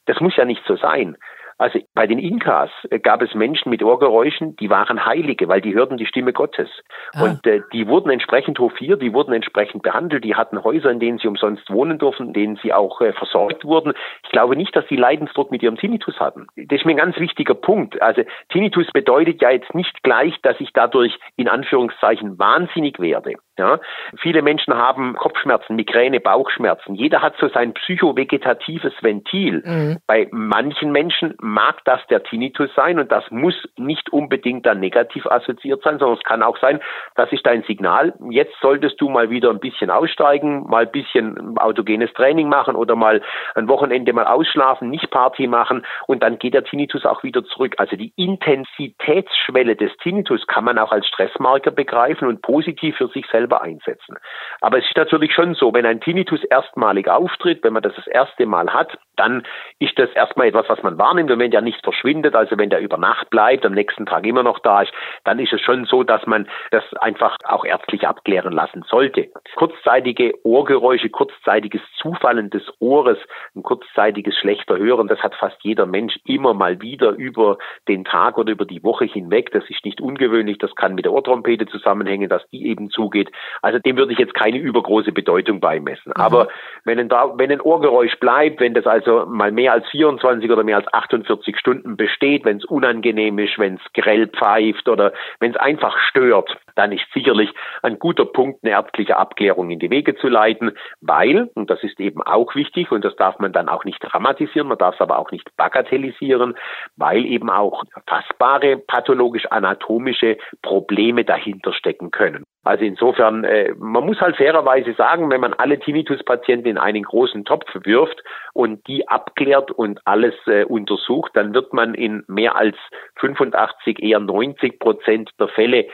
Das 0.06 0.18
muss 0.18 0.34
ja 0.34 0.44
nicht 0.44 0.62
so 0.66 0.74
sein. 0.74 1.16
Also 1.62 1.78
bei 1.94 2.08
den 2.08 2.18
Inkas 2.18 2.70
äh, 2.90 2.98
gab 2.98 3.22
es 3.22 3.34
Menschen 3.34 3.70
mit 3.70 3.84
Ohrgeräuschen, 3.84 4.56
die 4.56 4.68
waren 4.68 5.06
Heilige, 5.06 5.46
weil 5.46 5.60
die 5.60 5.74
hörten 5.74 5.96
die 5.96 6.06
Stimme 6.06 6.32
Gottes. 6.32 6.68
Ah. 7.14 7.22
Und 7.22 7.46
äh, 7.46 7.60
die 7.72 7.86
wurden 7.86 8.10
entsprechend 8.10 8.58
hofiert, 8.58 9.00
die 9.00 9.12
wurden 9.14 9.32
entsprechend 9.32 9.84
behandelt, 9.84 10.24
die 10.24 10.34
hatten 10.34 10.64
Häuser, 10.64 10.90
in 10.90 10.98
denen 10.98 11.18
sie 11.18 11.28
umsonst 11.28 11.70
wohnen 11.70 12.00
durften, 12.00 12.26
in 12.26 12.32
denen 12.32 12.56
sie 12.64 12.72
auch 12.72 13.00
äh, 13.00 13.12
versorgt 13.12 13.64
wurden. 13.64 13.92
Ich 14.24 14.30
glaube 14.30 14.56
nicht, 14.56 14.74
dass 14.74 14.88
sie 14.88 14.96
Leidensdruck 14.96 15.52
mit 15.52 15.62
ihrem 15.62 15.76
Tinnitus 15.76 16.18
hatten. 16.18 16.48
Das 16.56 16.80
ist 16.80 16.84
mir 16.84 16.94
ein 16.94 16.96
ganz 16.96 17.16
wichtiger 17.20 17.54
Punkt. 17.54 18.02
Also 18.02 18.22
Tinnitus 18.48 18.88
bedeutet 18.92 19.40
ja 19.40 19.50
jetzt 19.50 19.72
nicht 19.72 20.02
gleich, 20.02 20.34
dass 20.42 20.58
ich 20.58 20.72
dadurch 20.72 21.16
in 21.36 21.46
Anführungszeichen 21.46 22.40
wahnsinnig 22.40 22.98
werde. 22.98 23.34
Ja, 23.58 23.80
viele 24.16 24.40
Menschen 24.40 24.72
haben 24.74 25.14
Kopfschmerzen, 25.14 25.76
Migräne, 25.76 26.20
Bauchschmerzen. 26.20 26.94
Jeder 26.94 27.20
hat 27.20 27.34
so 27.38 27.48
sein 27.48 27.74
psychovegetatives 27.74 28.94
Ventil. 29.02 29.62
Mhm. 29.62 29.98
Bei 30.06 30.26
manchen 30.30 30.90
Menschen 30.90 31.34
mag 31.38 31.84
das 31.84 32.00
der 32.08 32.22
Tinnitus 32.22 32.70
sein 32.74 32.98
und 32.98 33.12
das 33.12 33.30
muss 33.30 33.54
nicht 33.76 34.10
unbedingt 34.10 34.64
dann 34.64 34.80
negativ 34.80 35.26
assoziiert 35.26 35.82
sein, 35.82 35.98
sondern 35.98 36.16
es 36.16 36.24
kann 36.24 36.42
auch 36.42 36.56
sein, 36.60 36.80
das 37.14 37.30
ist 37.30 37.44
dein 37.44 37.62
Signal. 37.64 38.14
Jetzt 38.30 38.54
solltest 38.62 38.98
du 39.02 39.10
mal 39.10 39.28
wieder 39.28 39.50
ein 39.50 39.60
bisschen 39.60 39.90
aussteigen, 39.90 40.64
mal 40.70 40.86
ein 40.86 40.90
bisschen 40.90 41.58
autogenes 41.58 42.10
Training 42.14 42.48
machen 42.48 42.74
oder 42.74 42.96
mal 42.96 43.20
ein 43.54 43.68
Wochenende 43.68 44.14
mal 44.14 44.26
ausschlafen, 44.26 44.88
nicht 44.88 45.10
Party 45.10 45.46
machen 45.46 45.84
und 46.06 46.22
dann 46.22 46.38
geht 46.38 46.54
der 46.54 46.64
Tinnitus 46.64 47.04
auch 47.04 47.22
wieder 47.22 47.44
zurück. 47.44 47.74
Also 47.76 47.96
die 47.96 48.14
Intensitätsschwelle 48.16 49.76
des 49.76 49.94
Tinnitus 49.98 50.46
kann 50.46 50.64
man 50.64 50.78
auch 50.78 50.90
als 50.90 51.06
Stressmarker 51.06 51.70
begreifen 51.70 52.28
und 52.28 52.40
positiv 52.40 52.96
für 52.96 53.08
sich 53.08 53.26
selbst 53.26 53.41
selber 53.42 53.62
einsetzen. 53.62 54.16
Aber 54.60 54.78
es 54.78 54.84
ist 54.84 54.96
natürlich 54.96 55.34
schon 55.34 55.54
so, 55.54 55.74
wenn 55.74 55.86
ein 55.86 56.00
Tinnitus 56.00 56.44
erstmalig 56.44 57.08
auftritt, 57.08 57.64
wenn 57.64 57.72
man 57.72 57.82
das 57.82 57.94
das 57.96 58.06
erste 58.06 58.46
Mal 58.46 58.72
hat, 58.72 58.96
dann 59.16 59.42
ist 59.78 59.98
das 59.98 60.10
erstmal 60.12 60.46
etwas, 60.46 60.68
was 60.68 60.82
man 60.82 60.98
wahrnimmt. 60.98 61.30
Und 61.30 61.38
wenn 61.38 61.50
der 61.50 61.60
nicht 61.60 61.82
verschwindet, 61.82 62.34
also 62.34 62.56
wenn 62.56 62.70
der 62.70 62.80
über 62.80 62.96
Nacht 62.96 63.30
bleibt, 63.30 63.66
am 63.66 63.72
nächsten 63.72 64.06
Tag 64.06 64.24
immer 64.26 64.42
noch 64.42 64.58
da 64.60 64.82
ist, 64.82 64.92
dann 65.24 65.38
ist 65.38 65.52
es 65.52 65.60
schon 65.60 65.84
so, 65.84 66.02
dass 66.02 66.26
man 66.26 66.48
das 66.70 66.84
einfach 67.00 67.36
auch 67.44 67.64
ärztlich 67.64 68.06
abklären 68.06 68.52
lassen 68.52 68.84
sollte. 68.88 69.28
Kurzzeitige 69.56 70.32
Ohrgeräusche, 70.44 71.10
kurzzeitiges 71.10 71.82
Zufallen 72.00 72.50
des 72.50 72.62
Ohres, 72.78 73.18
ein 73.54 73.62
kurzzeitiges 73.62 74.36
schlechter 74.36 74.78
Hören, 74.78 75.08
das 75.08 75.22
hat 75.22 75.34
fast 75.34 75.56
jeder 75.62 75.86
Mensch 75.86 76.18
immer 76.24 76.54
mal 76.54 76.80
wieder 76.80 77.10
über 77.10 77.58
den 77.88 78.04
Tag 78.04 78.38
oder 78.38 78.52
über 78.52 78.64
die 78.64 78.82
Woche 78.82 79.04
hinweg. 79.04 79.50
Das 79.52 79.68
ist 79.68 79.84
nicht 79.84 80.00
ungewöhnlich. 80.00 80.58
Das 80.58 80.74
kann 80.74 80.94
mit 80.94 81.04
der 81.04 81.12
Ohrtrompete 81.12 81.66
zusammenhängen, 81.66 82.28
dass 82.28 82.46
die 82.50 82.66
eben 82.66 82.90
zugeht. 82.90 83.30
Also 83.62 83.78
dem 83.78 83.96
würde 83.96 84.12
ich 84.12 84.18
jetzt 84.18 84.34
keine 84.34 84.58
übergroße 84.58 85.12
Bedeutung 85.12 85.60
beimessen. 85.60 86.12
Mhm. 86.16 86.22
Aber 86.22 86.48
wenn 86.84 86.98
ein, 86.98 87.10
wenn 87.10 87.50
ein 87.50 87.60
Ohrgeräusch 87.60 88.18
bleibt, 88.18 88.60
wenn 88.60 88.74
das 88.74 88.86
also 88.86 89.26
mal 89.26 89.52
mehr 89.52 89.72
als 89.72 89.88
24 89.90 90.50
oder 90.50 90.64
mehr 90.64 90.76
als 90.76 90.92
48 90.92 91.56
Stunden 91.58 91.96
besteht, 91.96 92.44
wenn 92.44 92.58
es 92.58 92.64
unangenehm 92.64 93.38
ist, 93.38 93.58
wenn 93.58 93.74
es 93.74 93.92
grell 93.94 94.28
pfeift 94.28 94.88
oder 94.88 95.12
wenn 95.40 95.52
es 95.52 95.56
einfach 95.56 95.96
stört, 96.08 96.56
dann 96.74 96.92
ist 96.92 97.04
sicherlich 97.12 97.50
ein 97.82 97.98
guter 97.98 98.24
Punkt, 98.24 98.60
eine 98.62 98.72
ärztliche 98.72 99.16
Abklärung 99.16 99.70
in 99.70 99.78
die 99.78 99.90
Wege 99.90 100.14
zu 100.16 100.28
leiten, 100.28 100.72
weil, 101.00 101.50
und 101.54 101.70
das 101.70 101.82
ist 101.82 102.00
eben 102.00 102.22
auch 102.22 102.54
wichtig, 102.54 102.90
und 102.90 103.04
das 103.04 103.14
darf 103.16 103.38
man 103.38 103.52
dann 103.52 103.68
auch 103.68 103.84
nicht 103.84 103.98
dramatisieren, 104.00 104.68
man 104.68 104.78
darf 104.78 104.94
es 104.94 105.00
aber 105.00 105.18
auch 105.18 105.30
nicht 105.30 105.54
bagatellisieren, 105.56 106.54
weil 106.96 107.24
eben 107.26 107.50
auch 107.50 107.84
fassbare 108.06 108.78
pathologisch-anatomische 108.78 110.38
Probleme 110.62 111.24
dahinter 111.24 111.72
stecken 111.72 112.10
können. 112.10 112.44
Also 112.64 112.84
insofern, 112.84 113.21
äh, 113.30 113.74
man 113.78 114.04
muss 114.04 114.20
halt 114.20 114.36
fairerweise 114.36 114.94
sagen, 114.94 115.30
wenn 115.30 115.40
man 115.40 115.54
alle 115.54 115.78
Tinnitus-Patienten 115.78 116.68
in 116.68 116.78
einen 116.78 117.02
großen 117.02 117.44
Topf 117.44 117.66
wirft 117.84 118.22
und 118.52 118.86
die 118.86 119.08
abklärt 119.08 119.70
und 119.70 120.00
alles 120.04 120.34
äh, 120.46 120.64
untersucht, 120.64 121.32
dann 121.34 121.54
wird 121.54 121.72
man 121.72 121.94
in 121.94 122.24
mehr 122.26 122.56
als 122.56 122.76
85, 123.16 124.02
eher 124.02 124.20
90 124.20 124.78
Prozent 124.78 125.30
der 125.38 125.48
Fälle 125.48 125.86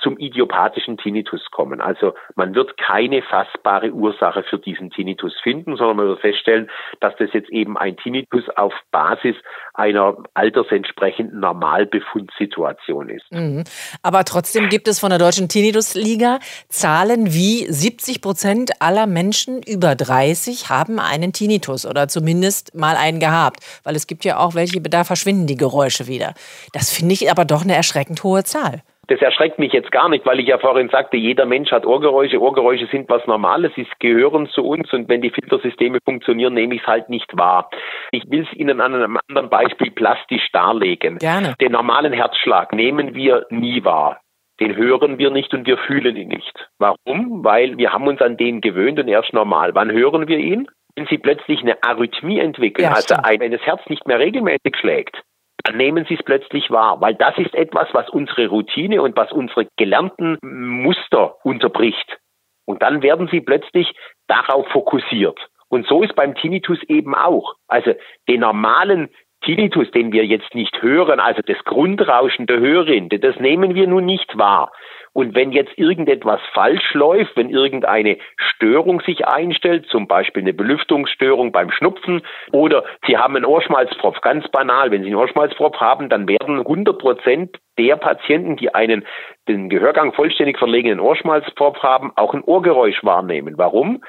zum 0.00 0.16
idiopathischen 0.18 0.96
Tinnitus 0.96 1.50
kommen. 1.50 1.80
Also 1.80 2.14
man 2.34 2.54
wird 2.54 2.78
keine 2.78 3.22
fassbare 3.22 3.90
Ursache 3.90 4.42
für 4.42 4.58
diesen 4.58 4.90
Tinnitus 4.90 5.34
finden, 5.42 5.76
sondern 5.76 5.96
man 5.96 6.06
wird 6.06 6.20
feststellen, 6.20 6.70
dass 7.00 7.14
das 7.18 7.32
jetzt 7.32 7.50
eben 7.50 7.76
ein 7.76 7.96
Tinnitus 7.96 8.48
auf 8.56 8.72
Basis 8.90 9.36
einer 9.74 10.16
altersentsprechenden 10.34 11.40
Normalbefundsituation 11.40 13.10
ist. 13.10 13.30
Mhm. 13.30 13.64
Aber 14.02 14.24
trotzdem 14.24 14.68
gibt 14.68 14.88
es 14.88 14.98
von 14.98 15.10
der 15.10 15.18
Deutschen 15.18 15.48
Tinnitusliga 15.48 16.38
Zahlen 16.68 17.26
wie 17.26 17.66
70 17.70 18.22
Prozent 18.22 18.70
aller 18.80 19.06
Menschen 19.06 19.62
über 19.62 19.94
30 19.94 20.70
haben 20.70 20.98
einen 20.98 21.32
Tinnitus 21.32 21.86
oder 21.86 22.08
zumindest 22.08 22.74
mal 22.74 22.96
einen 22.96 23.20
gehabt, 23.20 23.60
weil 23.84 23.96
es 23.96 24.06
gibt 24.06 24.24
ja 24.24 24.38
auch 24.38 24.54
welche, 24.54 24.80
da 24.80 25.04
verschwinden 25.04 25.46
die 25.46 25.56
Geräusche 25.56 26.06
wieder. 26.06 26.34
Das 26.72 26.90
finde 26.90 27.12
ich 27.14 27.30
aber 27.30 27.44
doch 27.44 27.62
eine 27.62 27.74
erschreckend 27.74 28.22
hohe 28.24 28.44
Zahl. 28.44 28.82
Das 29.08 29.20
erschreckt 29.20 29.58
mich 29.58 29.72
jetzt 29.72 29.90
gar 29.90 30.08
nicht, 30.08 30.24
weil 30.24 30.38
ich 30.38 30.46
ja 30.46 30.58
vorhin 30.58 30.88
sagte, 30.88 31.16
jeder 31.16 31.44
Mensch 31.44 31.72
hat 31.72 31.84
Ohrgeräusche. 31.84 32.40
Ohrgeräusche 32.40 32.86
sind 32.86 33.10
was 33.10 33.26
Normales, 33.26 33.72
sie 33.74 33.86
gehören 33.98 34.48
zu 34.48 34.64
uns 34.64 34.92
und 34.92 35.08
wenn 35.08 35.20
die 35.20 35.30
Filtersysteme 35.30 35.98
funktionieren, 36.04 36.54
nehme 36.54 36.76
ich 36.76 36.82
es 36.82 36.86
halt 36.86 37.08
nicht 37.08 37.36
wahr. 37.36 37.68
Ich 38.12 38.22
will 38.30 38.46
es 38.48 38.56
Ihnen 38.56 38.80
an 38.80 38.94
einem 38.94 39.18
anderen 39.28 39.50
Beispiel 39.50 39.90
plastisch 39.90 40.48
darlegen. 40.52 41.18
Gerne. 41.18 41.54
Den 41.60 41.72
normalen 41.72 42.12
Herzschlag 42.12 42.72
nehmen 42.72 43.14
wir 43.14 43.44
nie 43.50 43.84
wahr. 43.84 44.20
Den 44.60 44.76
hören 44.76 45.18
wir 45.18 45.30
nicht 45.30 45.52
und 45.52 45.66
wir 45.66 45.78
fühlen 45.78 46.14
ihn 46.14 46.28
nicht. 46.28 46.68
Warum? 46.78 47.42
Weil 47.42 47.78
wir 47.78 47.92
haben 47.92 48.06
uns 48.06 48.20
an 48.20 48.36
den 48.36 48.60
gewöhnt 48.60 49.00
und 49.00 49.08
er 49.08 49.24
ist 49.24 49.32
normal. 49.32 49.74
Wann 49.74 49.90
hören 49.90 50.28
wir 50.28 50.38
ihn? 50.38 50.68
Wenn 50.94 51.06
Sie 51.06 51.18
plötzlich 51.18 51.62
eine 51.62 51.82
Arrhythmie 51.82 52.38
entwickeln, 52.38 52.84
ja, 52.84 52.92
also 52.92 53.16
ein, 53.16 53.40
wenn 53.40 53.50
das 53.50 53.62
Herz 53.62 53.80
nicht 53.88 54.06
mehr 54.06 54.18
regelmäßig 54.18 54.76
schlägt, 54.78 55.22
dann 55.64 55.76
nehmen 55.76 56.04
Sie 56.08 56.14
es 56.14 56.22
plötzlich 56.22 56.70
wahr, 56.70 57.00
weil 57.00 57.14
das 57.14 57.36
ist 57.38 57.54
etwas, 57.54 57.88
was 57.92 58.08
unsere 58.10 58.48
Routine 58.48 59.02
und 59.02 59.16
was 59.16 59.32
unsere 59.32 59.66
gelernten 59.76 60.38
Muster 60.42 61.36
unterbricht. 61.44 62.18
Und 62.64 62.82
dann 62.82 63.02
werden 63.02 63.28
Sie 63.30 63.40
plötzlich 63.40 63.92
darauf 64.26 64.66
fokussiert. 64.68 65.38
Und 65.68 65.86
so 65.86 66.02
ist 66.02 66.14
beim 66.14 66.34
Tinnitus 66.34 66.82
eben 66.84 67.14
auch. 67.14 67.54
Also 67.66 67.94
den 68.28 68.40
normalen 68.40 69.08
Tinnitus, 69.42 69.90
den 69.90 70.12
wir 70.12 70.24
jetzt 70.24 70.54
nicht 70.54 70.82
hören, 70.82 71.18
also 71.18 71.42
das 71.44 71.58
Grundrauschen 71.64 72.46
der 72.46 72.60
Hörrinde, 72.60 73.18
das 73.18 73.36
nehmen 73.40 73.74
wir 73.74 73.86
nun 73.86 74.04
nicht 74.04 74.38
wahr. 74.38 74.70
Und 75.14 75.34
wenn 75.34 75.52
jetzt 75.52 75.76
irgendetwas 75.76 76.40
falsch 76.54 76.94
läuft, 76.94 77.36
wenn 77.36 77.50
irgendeine 77.50 78.16
Störung 78.36 79.00
sich 79.02 79.26
einstellt, 79.26 79.86
zum 79.86 80.08
Beispiel 80.08 80.42
eine 80.42 80.54
Belüftungsstörung 80.54 81.52
beim 81.52 81.70
Schnupfen 81.70 82.22
oder 82.52 82.84
Sie 83.06 83.18
haben 83.18 83.36
einen 83.36 83.44
Ohrschmalzpropf, 83.44 84.20
ganz 84.22 84.48
banal, 84.48 84.90
wenn 84.90 85.02
Sie 85.02 85.08
einen 85.08 85.16
Ohrschmalzpropf 85.16 85.76
haben, 85.78 86.08
dann 86.08 86.28
werden 86.28 86.58
100 86.58 86.98
Prozent 86.98 87.58
der 87.78 87.96
Patienten, 87.96 88.56
die 88.56 88.74
einen 88.74 89.04
den 89.48 89.68
Gehörgang 89.68 90.12
vollständig 90.12 90.58
verlegenen 90.58 91.00
Ohrschmalzpropf 91.00 91.82
haben, 91.82 92.12
auch 92.16 92.32
ein 92.32 92.42
Ohrgeräusch 92.42 93.04
wahrnehmen. 93.04 93.58
Warum? 93.58 94.02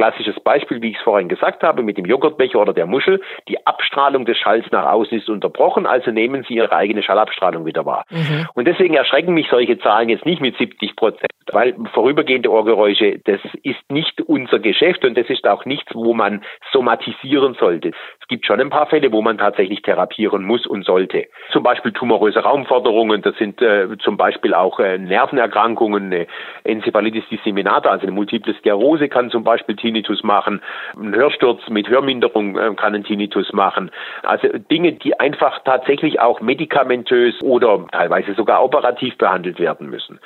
Klassisches 0.00 0.40
Beispiel, 0.40 0.80
wie 0.80 0.92
ich 0.92 0.96
es 0.96 1.02
vorhin 1.02 1.28
gesagt 1.28 1.62
habe, 1.62 1.82
mit 1.82 1.98
dem 1.98 2.06
Joghurtbecher 2.06 2.58
oder 2.58 2.72
der 2.72 2.86
Muschel. 2.86 3.20
Die 3.48 3.66
Abstrahlung 3.66 4.24
des 4.24 4.38
Schalls 4.38 4.64
nach 4.70 4.90
außen 4.90 5.18
ist 5.18 5.28
unterbrochen, 5.28 5.84
also 5.84 6.10
nehmen 6.10 6.42
Sie 6.48 6.54
Ihre 6.54 6.72
eigene 6.72 7.02
Schallabstrahlung 7.02 7.66
wieder 7.66 7.84
wahr. 7.84 8.06
Mhm. 8.08 8.48
Und 8.54 8.66
deswegen 8.66 8.94
erschrecken 8.94 9.34
mich 9.34 9.48
solche 9.50 9.78
Zahlen 9.78 10.08
jetzt 10.08 10.24
nicht 10.24 10.40
mit 10.40 10.56
70 10.56 10.96
Prozent, 10.96 11.30
weil 11.52 11.74
vorübergehende 11.92 12.50
Ohrgeräusche, 12.50 13.20
das 13.26 13.40
ist 13.62 13.90
nicht 13.90 14.22
unser 14.22 14.58
Geschäft 14.58 15.04
und 15.04 15.18
das 15.18 15.28
ist 15.28 15.46
auch 15.46 15.66
nichts, 15.66 15.94
wo 15.94 16.14
man 16.14 16.44
somatisieren 16.72 17.52
sollte. 17.60 17.90
Es 18.22 18.28
gibt 18.28 18.46
schon 18.46 18.58
ein 18.58 18.70
paar 18.70 18.86
Fälle, 18.86 19.12
wo 19.12 19.20
man 19.20 19.36
tatsächlich 19.36 19.82
therapieren 19.82 20.44
muss 20.44 20.66
und 20.66 20.86
sollte. 20.86 21.26
Zum 21.52 21.62
Beispiel 21.62 21.92
tumoröse 21.92 22.38
Raumforderungen, 22.38 23.20
das 23.20 23.36
sind 23.36 23.60
äh, 23.60 23.86
zum 23.98 24.16
Beispiel 24.16 24.54
auch 24.54 24.80
äh, 24.80 24.96
Nervenerkrankungen, 24.96 26.06
eine 26.06 26.26
Enzephalitis 26.64 27.24
disseminata, 27.30 27.90
also 27.90 28.04
eine 28.04 28.12
Multiple 28.12 28.54
Sklerose 28.54 29.10
kann 29.10 29.28
zum 29.30 29.44
Beispiel 29.44 29.76
Tinnitus 29.90 30.22
machen. 30.22 30.62
Ein 30.96 31.14
Hörsturz 31.14 31.60
mit 31.68 31.88
Hörminderung 31.88 32.56
äh, 32.56 32.74
kann 32.76 32.94
einen 32.94 33.04
Tinnitus 33.04 33.52
machen. 33.52 33.90
Also 34.22 34.48
Dinge, 34.70 34.92
die 34.92 35.18
einfach 35.18 35.62
tatsächlich 35.64 36.20
auch 36.20 36.40
medikamentös 36.40 37.34
oder 37.42 37.86
teilweise 37.90 38.34
sogar 38.34 38.62
operativ 38.62 39.18
behandelt 39.18 39.58
werden 39.58 39.90
müssen. 39.90 40.20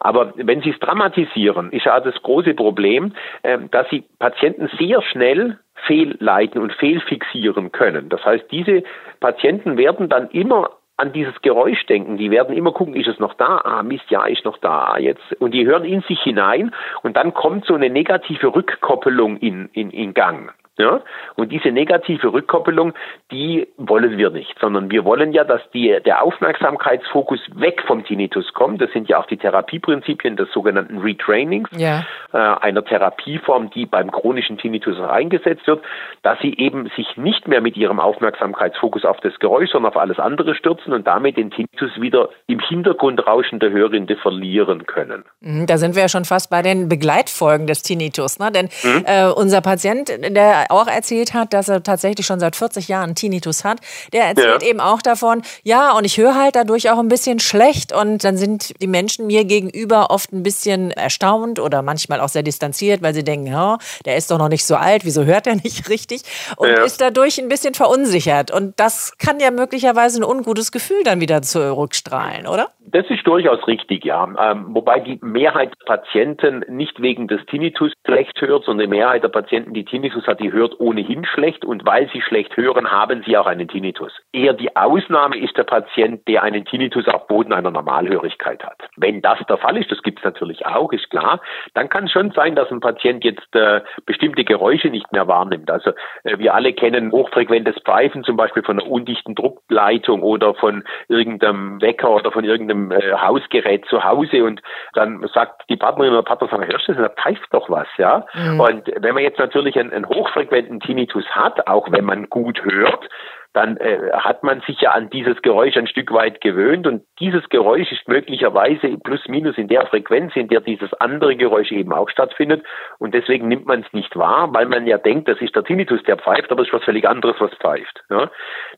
Aber 0.00 0.34
wenn 0.36 0.60
Sie 0.60 0.70
es 0.70 0.78
dramatisieren, 0.78 1.72
ist 1.72 1.86
ja 1.86 1.98
das 1.98 2.14
große 2.22 2.52
Problem, 2.52 3.14
ähm, 3.42 3.70
dass 3.70 3.88
Sie 3.88 4.04
Patienten 4.18 4.68
sehr 4.78 5.00
schnell 5.00 5.58
fehlleiten 5.86 6.60
und 6.60 6.72
fehlfixieren 6.74 7.72
können. 7.72 8.10
Das 8.10 8.24
heißt, 8.24 8.44
diese 8.50 8.82
Patienten 9.20 9.78
werden 9.78 10.08
dann 10.08 10.28
immer 10.30 10.70
an 10.96 11.12
dieses 11.12 11.40
Geräusch 11.42 11.84
denken. 11.86 12.16
Die 12.16 12.30
werden 12.30 12.56
immer 12.56 12.72
gucken, 12.72 12.94
ist 12.94 13.08
es 13.08 13.18
noch 13.18 13.34
da? 13.34 13.60
Ah, 13.64 13.82
Mist, 13.82 14.10
ja, 14.10 14.24
ist 14.26 14.44
noch 14.44 14.58
da 14.58 14.92
ah, 14.94 14.98
jetzt. 14.98 15.32
Und 15.38 15.52
die 15.52 15.66
hören 15.66 15.84
in 15.84 16.00
sich 16.02 16.20
hinein 16.22 16.74
und 17.02 17.16
dann 17.16 17.34
kommt 17.34 17.66
so 17.66 17.74
eine 17.74 17.90
negative 17.90 18.54
Rückkoppelung 18.54 19.36
in, 19.38 19.68
in, 19.72 19.90
in 19.90 20.14
Gang. 20.14 20.52
Ja? 20.78 21.00
Und 21.36 21.52
diese 21.52 21.70
negative 21.70 22.32
Rückkoppelung, 22.32 22.92
die 23.30 23.66
wollen 23.78 24.18
wir 24.18 24.30
nicht, 24.30 24.54
sondern 24.60 24.90
wir 24.90 25.04
wollen 25.04 25.32
ja, 25.32 25.44
dass 25.44 25.62
die, 25.72 25.98
der 26.04 26.22
Aufmerksamkeitsfokus 26.22 27.40
weg 27.54 27.82
vom 27.86 28.04
Tinnitus 28.04 28.52
kommt. 28.52 28.80
Das 28.80 28.90
sind 28.92 29.08
ja 29.08 29.18
auch 29.18 29.26
die 29.26 29.38
Therapieprinzipien 29.38 30.36
des 30.36 30.50
sogenannten 30.52 30.98
Retrainings, 30.98 31.70
ja. 31.72 32.04
äh, 32.32 32.36
einer 32.36 32.84
Therapieform, 32.84 33.70
die 33.70 33.86
beim 33.86 34.10
chronischen 34.10 34.58
Tinnitus 34.58 35.00
eingesetzt 35.00 35.66
wird, 35.66 35.82
dass 36.22 36.38
sie 36.40 36.54
eben 36.58 36.90
sich 36.94 37.16
nicht 37.16 37.48
mehr 37.48 37.62
mit 37.62 37.76
ihrem 37.76 37.98
Aufmerksamkeitsfokus 37.98 39.04
auf 39.04 39.18
das 39.20 39.38
Geräusch, 39.38 39.70
sondern 39.70 39.92
auf 39.92 39.98
alles 39.98 40.18
andere 40.18 40.54
stürzen 40.54 40.92
und 40.92 41.06
damit 41.06 41.38
den 41.38 41.50
Tinnitus 41.50 41.90
wieder 42.00 42.28
im 42.46 42.60
Hintergrund 42.60 43.26
rauschende 43.26 43.70
Hörrinde 43.70 44.16
verlieren 44.16 44.86
können. 44.86 45.24
Mhm, 45.40 45.66
da 45.66 45.78
sind 45.78 45.94
wir 45.94 46.02
ja 46.02 46.08
schon 46.08 46.26
fast 46.26 46.50
bei 46.50 46.60
den 46.60 46.88
Begleitfolgen 46.88 47.66
des 47.66 47.82
Tinnitus, 47.82 48.38
ne? 48.38 48.50
denn 48.52 48.68
mhm. 48.82 49.04
äh, 49.06 49.30
unser 49.30 49.62
Patient, 49.62 50.08
der 50.08 50.65
auch 50.70 50.86
erzählt 50.86 51.34
hat, 51.34 51.52
dass 51.52 51.68
er 51.68 51.82
tatsächlich 51.82 52.26
schon 52.26 52.40
seit 52.40 52.56
40 52.56 52.88
Jahren 52.88 53.14
Tinnitus 53.14 53.64
hat, 53.64 53.78
der 54.12 54.24
erzählt 54.24 54.62
ja. 54.62 54.68
eben 54.68 54.80
auch 54.80 55.02
davon, 55.02 55.42
ja, 55.62 55.92
und 55.92 56.04
ich 56.04 56.18
höre 56.18 56.34
halt 56.34 56.56
dadurch 56.56 56.90
auch 56.90 56.98
ein 56.98 57.08
bisschen 57.08 57.38
schlecht 57.38 57.92
und 57.92 58.24
dann 58.24 58.36
sind 58.36 58.80
die 58.80 58.86
Menschen 58.86 59.26
mir 59.26 59.44
gegenüber 59.44 60.10
oft 60.10 60.32
ein 60.32 60.42
bisschen 60.42 60.90
erstaunt 60.90 61.58
oder 61.58 61.82
manchmal 61.82 62.20
auch 62.20 62.28
sehr 62.28 62.42
distanziert, 62.42 63.02
weil 63.02 63.14
sie 63.14 63.24
denken, 63.24 63.46
ja, 63.46 63.78
der 64.04 64.16
ist 64.16 64.30
doch 64.30 64.38
noch 64.38 64.48
nicht 64.48 64.64
so 64.64 64.76
alt, 64.76 65.04
wieso 65.04 65.24
hört 65.24 65.46
er 65.46 65.56
nicht 65.62 65.88
richtig? 65.88 66.22
Und 66.56 66.68
ja. 66.68 66.84
ist 66.84 67.00
dadurch 67.00 67.38
ein 67.38 67.48
bisschen 67.48 67.74
verunsichert. 67.74 68.50
Und 68.50 68.78
das 68.78 69.16
kann 69.18 69.40
ja 69.40 69.50
möglicherweise 69.50 70.20
ein 70.20 70.24
ungutes 70.24 70.72
Gefühl 70.72 71.02
dann 71.04 71.20
wieder 71.20 71.42
zurückstrahlen, 71.42 72.46
oder? 72.46 72.68
Das 72.88 73.04
ist 73.10 73.26
durchaus 73.26 73.66
richtig, 73.66 74.04
ja. 74.04 74.24
Ähm, 74.24 74.66
wobei 74.68 75.00
die 75.00 75.18
Mehrheit 75.22 75.72
der 75.80 75.96
Patienten 75.96 76.64
nicht 76.68 77.00
wegen 77.02 77.26
des 77.26 77.44
Tinnitus 77.46 77.92
schlecht 78.06 78.40
hört, 78.40 78.64
sondern 78.64 78.88
die 78.88 78.96
Mehrheit 78.96 79.22
der 79.22 79.28
Patienten, 79.28 79.74
die 79.74 79.84
Tinnitus 79.84 80.26
hat, 80.26 80.40
die 80.40 80.52
hört 80.56 80.80
ohnehin 80.80 81.24
schlecht 81.24 81.64
und 81.64 81.86
weil 81.86 82.08
sie 82.12 82.22
schlecht 82.22 82.56
hören, 82.56 82.90
haben 82.90 83.22
sie 83.24 83.36
auch 83.36 83.46
einen 83.46 83.68
Tinnitus. 83.68 84.12
Eher 84.32 84.54
die 84.54 84.74
Ausnahme 84.74 85.38
ist 85.38 85.56
der 85.56 85.64
Patient, 85.64 86.26
der 86.26 86.42
einen 86.42 86.64
Tinnitus 86.64 87.06
auf 87.08 87.26
Boden 87.28 87.52
einer 87.52 87.70
Normalhörigkeit 87.70 88.64
hat. 88.64 88.78
Wenn 88.96 89.20
das 89.22 89.38
der 89.48 89.58
Fall 89.58 89.76
ist, 89.76 89.90
das 89.90 90.02
gibt 90.02 90.18
es 90.18 90.24
natürlich 90.24 90.64
auch, 90.66 90.92
ist 90.92 91.10
klar, 91.10 91.40
dann 91.74 91.88
kann 91.88 92.04
es 92.04 92.12
schon 92.12 92.30
sein, 92.32 92.54
dass 92.56 92.70
ein 92.70 92.80
Patient 92.80 93.22
jetzt 93.24 93.54
äh, 93.54 93.82
bestimmte 94.06 94.44
Geräusche 94.44 94.88
nicht 94.88 95.12
mehr 95.12 95.28
wahrnimmt. 95.28 95.70
Also 95.70 95.90
äh, 96.24 96.38
wir 96.38 96.54
alle 96.54 96.72
kennen 96.72 97.12
hochfrequentes 97.12 97.76
Pfeifen, 97.84 98.24
zum 98.24 98.36
Beispiel 98.36 98.62
von 98.62 98.80
einer 98.80 98.90
undichten 98.90 99.34
Druckleitung 99.34 100.22
oder 100.22 100.54
von 100.54 100.84
irgendeinem 101.08 101.80
Wecker 101.82 102.10
oder 102.10 102.32
von 102.32 102.44
irgendeinem 102.44 102.90
äh, 102.92 103.12
Hausgerät 103.12 103.84
zu 103.86 104.02
Hause 104.02 104.44
und 104.44 104.62
dann 104.94 105.26
sagt 105.34 105.62
die 105.68 105.76
Partnerin 105.76 106.12
oder 106.12 106.22
Partner, 106.22 106.66
hörst 106.66 106.88
du 106.88 106.94
das, 106.94 107.02
da 107.02 107.22
pfeift 107.22 107.46
doch 107.52 107.68
was, 107.68 107.88
ja. 107.98 108.24
Mhm. 108.34 108.60
Und 108.60 108.90
wenn 108.96 109.14
man 109.14 109.22
jetzt 109.22 109.38
natürlich 109.38 109.78
einen, 109.78 109.92
einen 109.92 110.08
hochfrequenten 110.46 110.80
Tinnitus 110.80 111.24
hat, 111.30 111.66
auch 111.66 111.90
wenn 111.90 112.04
man 112.04 112.28
gut 112.28 112.62
hört, 112.64 113.08
dann 113.52 113.78
äh, 113.78 114.10
hat 114.12 114.42
man 114.42 114.60
sich 114.66 114.78
ja 114.82 114.90
an 114.90 115.08
dieses 115.08 115.40
Geräusch 115.40 115.78
ein 115.78 115.86
Stück 115.86 116.12
weit 116.12 116.42
gewöhnt 116.42 116.86
und 116.86 117.04
dieses 117.18 117.48
Geräusch 117.48 117.90
ist 117.90 118.06
möglicherweise 118.06 118.98
plus 119.02 119.26
minus 119.28 119.56
in 119.56 119.66
der 119.66 119.86
Frequenz, 119.86 120.36
in 120.36 120.48
der 120.48 120.60
dieses 120.60 120.92
andere 120.94 121.36
Geräusch 121.36 121.72
eben 121.72 121.94
auch 121.94 122.10
stattfindet 122.10 122.62
und 122.98 123.14
deswegen 123.14 123.48
nimmt 123.48 123.64
man 123.64 123.80
es 123.80 123.90
nicht 123.94 124.14
wahr, 124.14 124.52
weil 124.52 124.66
man 124.66 124.86
ja 124.86 124.98
denkt, 124.98 125.26
das 125.28 125.40
ist 125.40 125.56
der 125.56 125.64
Tinnitus, 125.64 126.02
der 126.02 126.18
pfeift, 126.18 126.52
aber 126.52 126.62
es 126.62 126.68
ist 126.68 126.74
was 126.74 126.84
völlig 126.84 127.08
anderes, 127.08 127.36
was 127.38 127.54
pfeift. 127.54 128.04
Ja? 128.10 128.30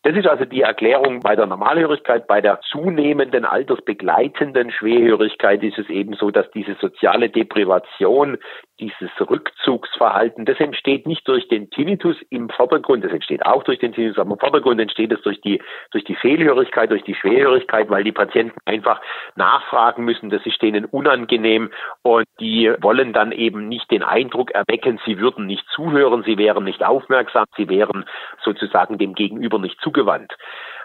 Das 0.05 0.15
ist 0.15 0.29
also 0.29 0.45
die 0.45 0.63
Erklärung 0.63 1.21
bei 1.21 1.35
der 1.35 1.47
Normalhörigkeit, 1.47 2.29
bei 2.29 2.41
der 2.41 2.61
zunehmenden 2.61 3.45
altersbegleitenden 3.45 4.71
Schwerhörigkeit 4.71 5.61
ist 5.65 5.79
es 5.79 5.89
eben 5.89 6.15
so, 6.15 6.31
dass 6.31 6.49
diese 6.53 6.75
soziale 6.75 7.31
Deprivation, 7.31 8.39
dieses 8.81 9.11
Rückzugsverhalten, 9.21 10.45
das 10.45 10.59
entsteht 10.61 11.07
nicht 11.07 11.27
durch 11.29 11.49
den 11.49 11.71
Tinnitus 11.71 12.17
im 12.31 12.49
Vordergrund, 12.49 13.05
das 13.05 13.13
entsteht 13.13 13.45
auch 13.45 13.63
durch 13.65 13.79
den 13.79 13.93
Tinnitus, 13.93 14.19
aber 14.19 14.33
im 14.33 14.39
Vordergrund 14.39 14.81
entsteht 14.81 15.13
es 15.13 15.21
durch 15.23 15.41
die, 15.41 15.61
durch 15.91 16.05
die 16.05 16.15
Fehlhörigkeit, 16.15 16.91
durch 16.91 17.03
die 17.03 17.15
Schwerhörigkeit, 17.15 17.91
weil 17.91 18.05
die 18.05 18.13
Patienten 18.13 18.59
einfach 18.65 19.01
nachfragen 19.37 20.05
müssen, 20.05 20.31
das 20.31 20.45
ist 20.47 20.61
denen 20.63 20.85
unangenehm 20.85 21.71
und 22.03 22.27
die 22.41 22.73
wollen 22.81 23.13
dann 23.13 23.33
eben 23.33 23.69
nicht 23.69 23.91
den 23.91 24.03
Eindruck 24.03 24.53
erwecken, 24.53 25.01
sie 25.05 25.19
würden 25.19 25.47
nicht 25.47 25.67
zuhören, 25.71 26.23
sie 26.25 26.39
wären 26.39 26.65
nicht 26.65 26.85
aufmerksam, 26.85 27.45
sie 27.57 27.69
wären 27.69 28.05
sozusagen 28.43 28.99
dem 28.99 29.15
Gegenüber 29.15 29.59
nicht 29.59 29.81
zugewandt. 29.81 30.33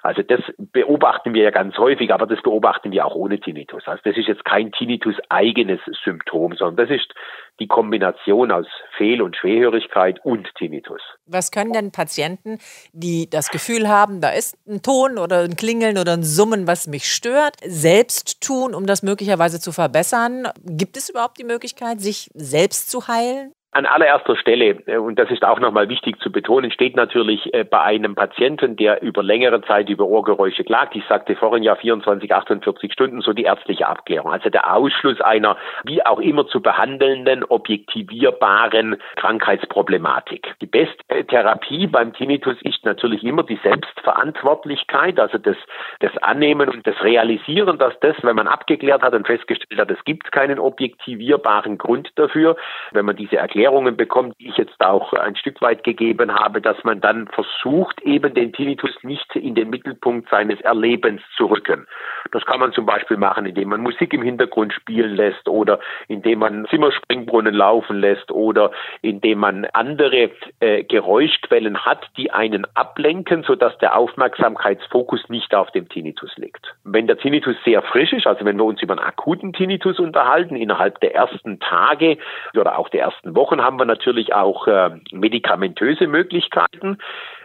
Also 0.04 0.22
das 0.22 0.42
beobachten 0.58 1.34
wir 1.34 1.44
ja 1.44 1.52
ganz 1.52 1.78
häufig, 1.78 2.14
aber 2.14 2.28
das 2.28 2.42
beobachten 2.44 2.92
wir 2.92 3.06
auch 3.06 3.16
ohne 3.16 3.40
Tinnitus. 3.40 3.84
Also 3.88 4.02
das 4.04 4.18
ist 4.18 4.28
jetzt 4.28 4.44
kein 4.44 4.74
Tinnitus-eigenes 4.74 5.80
Symptom, 6.04 6.54
sondern 6.58 6.86
das 6.88 6.96
ist 6.96 7.14
die 7.62 7.68
Kombination 7.68 8.52
aus 8.52 8.66
Fehl- 8.98 9.22
und 9.22 9.38
Schwerhörigkeit 9.38 10.20
und 10.26 10.54
Tinnitus. 10.56 11.00
Was 11.26 11.52
können 11.52 11.72
denn 11.72 11.92
Patienten, 11.94 12.60
die 12.92 13.30
das 13.30 13.50
Gefühl 13.50 13.88
haben, 13.88 14.20
da 14.20 14.32
ist 14.32 14.58
ein 14.68 14.82
Ton 14.82 15.18
oder 15.18 15.40
ein 15.40 15.56
Klingeln 15.56 15.98
oder 15.98 16.12
ein 16.12 16.24
Summen, 16.24 16.68
was 16.68 16.88
mich 16.88 17.10
stört, 17.10 17.56
selbst 17.64 18.42
tun, 18.42 18.76
um 18.76 18.86
das 18.86 19.04
möglicherweise 19.04 19.62
zu 19.62 19.72
verbessern? 19.72 20.50
Gibt 20.66 20.98
es 20.98 21.10
überhaupt 21.10 21.40
die 21.40 21.46
Möglichkeit, 21.46 22.02
sich 22.02 22.30
selbst 22.34 22.92
zu 22.92 23.08
heilen? 23.08 23.54
An 23.76 23.88
allererster 23.88 24.36
Stelle, 24.36 24.78
äh, 24.86 24.98
und 24.98 25.18
das 25.18 25.32
ist 25.32 25.44
auch 25.44 25.60
nochmal 25.60 25.90
wichtig 25.90 26.20
zu 26.20 26.32
betonen, 26.32 26.70
steht 26.70 26.96
natürlich 26.96 27.52
äh, 27.56 27.64
bei 27.64 27.82
einem 27.82 28.14
Patienten, 28.14 28.76
der 28.76 29.02
über 29.02 29.24
längere 29.24 29.62
Zeit 29.64 29.90
über 29.90 30.06
Ohrgeräusche 30.06 30.64
klagt, 30.64 30.96
ich 30.96 31.04
sagte 31.06 31.36
vorhin 31.36 31.64
ja 31.64 31.76
24, 31.76 32.32
48 32.32 32.94
Stunden, 32.94 33.22
so 33.22 33.34
die 33.34 33.44
ärztliche 33.44 33.88
Abklärung. 33.88 34.32
Also 34.32 34.52
der 34.52 34.72
Ausschluss 34.72 35.20
einer 35.22 35.58
wie 35.86 36.06
auch 36.06 36.20
immer 36.20 36.46
zu 36.46 36.62
behandelnden, 36.62 37.44
objektivierbaren 37.46 38.98
Krankheitsproblematik. 39.16 40.54
Die 40.62 40.68
beste 40.68 41.26
Therapie 41.26 41.88
beim 41.88 42.14
Tinnitus 42.14 42.62
ist 42.62 42.86
natürlich 42.86 43.24
immer 43.24 43.42
die 43.42 43.60
Selbstverantwortlichkeit, 43.64 45.20
also 45.20 45.40
das, 45.40 45.58
das 46.00 46.16
Annehmen 46.20 46.70
und 46.70 46.86
das 46.86 47.02
Realisieren, 47.02 47.80
dass 47.80 48.00
das, 48.02 48.16
wenn 48.22 48.36
man 48.36 48.48
abgeklärt 48.48 49.02
hat 49.02 49.14
und 49.14 49.26
festgestellt 49.26 49.82
hat, 49.82 49.90
es 49.90 50.04
gibt 50.06 50.32
keinen 50.32 50.60
objektivierbaren 50.60 51.80
Grund 51.80 52.12
dafür, 52.16 52.56
wenn 52.92 53.06
man 53.06 53.16
diese 53.16 53.38
Erklärung 53.38 53.63
Erklärungen 53.64 53.96
bekommt, 53.96 54.36
die 54.42 54.50
ich 54.50 54.58
jetzt 54.58 54.80
auch 54.82 55.14
ein 55.14 55.38
Stück 55.38 55.62
weit 55.62 55.86
gegeben 55.86 56.36
habe, 56.36 56.60
dass 56.60 56.76
man 56.84 57.00
dann 57.00 57.30
versucht, 57.30 58.02
eben 58.02 58.34
den 58.34 58.52
Tinnitus 58.52 58.92
nicht 59.04 59.34
in 59.38 59.56
den 59.56 59.70
Mittelpunkt 59.70 60.28
seines 60.30 60.60
Erlebens 60.60 61.22
zu 61.38 61.46
rücken. 61.46 61.88
Das 62.34 62.46
kann 62.46 62.60
man 62.60 62.74
zum 62.74 62.86
Beispiel 62.86 63.16
machen, 63.16 63.46
indem 63.46 63.70
man 63.70 63.80
Musik 63.80 64.14
im 64.14 64.22
Hintergrund 64.22 64.74
spielen 64.74 65.16
lässt 65.16 65.48
oder 65.48 65.80
indem 66.10 66.40
man 66.40 66.66
Zimmerspringbrunnen 66.72 67.54
laufen 67.54 68.02
lässt 68.02 68.32
oder 68.32 68.72
indem 69.02 69.40
man 69.40 69.66
andere 69.72 70.32
äh, 70.60 70.84
Geräuschquellen 70.84 71.86
hat, 71.86 72.06
die 72.18 72.32
einen 72.32 72.68
ablenken, 72.74 73.44
sodass 73.44 73.78
der 73.78 73.96
Aufmerksamkeitsfokus 73.96 75.30
nicht 75.30 75.56
auf 75.56 75.72
dem 75.72 75.88
Tinnitus 75.88 76.36
liegt. 76.36 76.76
Wenn 76.84 77.08
der 77.08 77.18
Tinnitus 77.18 77.56
sehr 77.64 77.82
frisch 77.82 78.12
ist, 78.12 78.28
also 78.28 78.44
wenn 78.44 78.58
wir 78.58 78.66
uns 78.66 78.82
über 78.82 78.98
einen 78.98 79.08
akuten 79.08 79.54
Tinnitus 79.54 80.00
unterhalten, 80.00 80.58
innerhalb 80.58 81.00
der 81.00 81.16
ersten 81.16 81.62
Tage 81.62 82.18
oder 82.58 82.78
auch 82.78 82.90
der 82.90 83.02
ersten 83.04 83.36
Wochen, 83.54 83.64
haben 83.64 83.78
wir 83.78 83.86
natürlich 83.86 84.34
auch 84.34 84.68
äh, 84.68 84.90
medikamentöse 85.12 86.08
Möglichkeiten. 86.08 86.98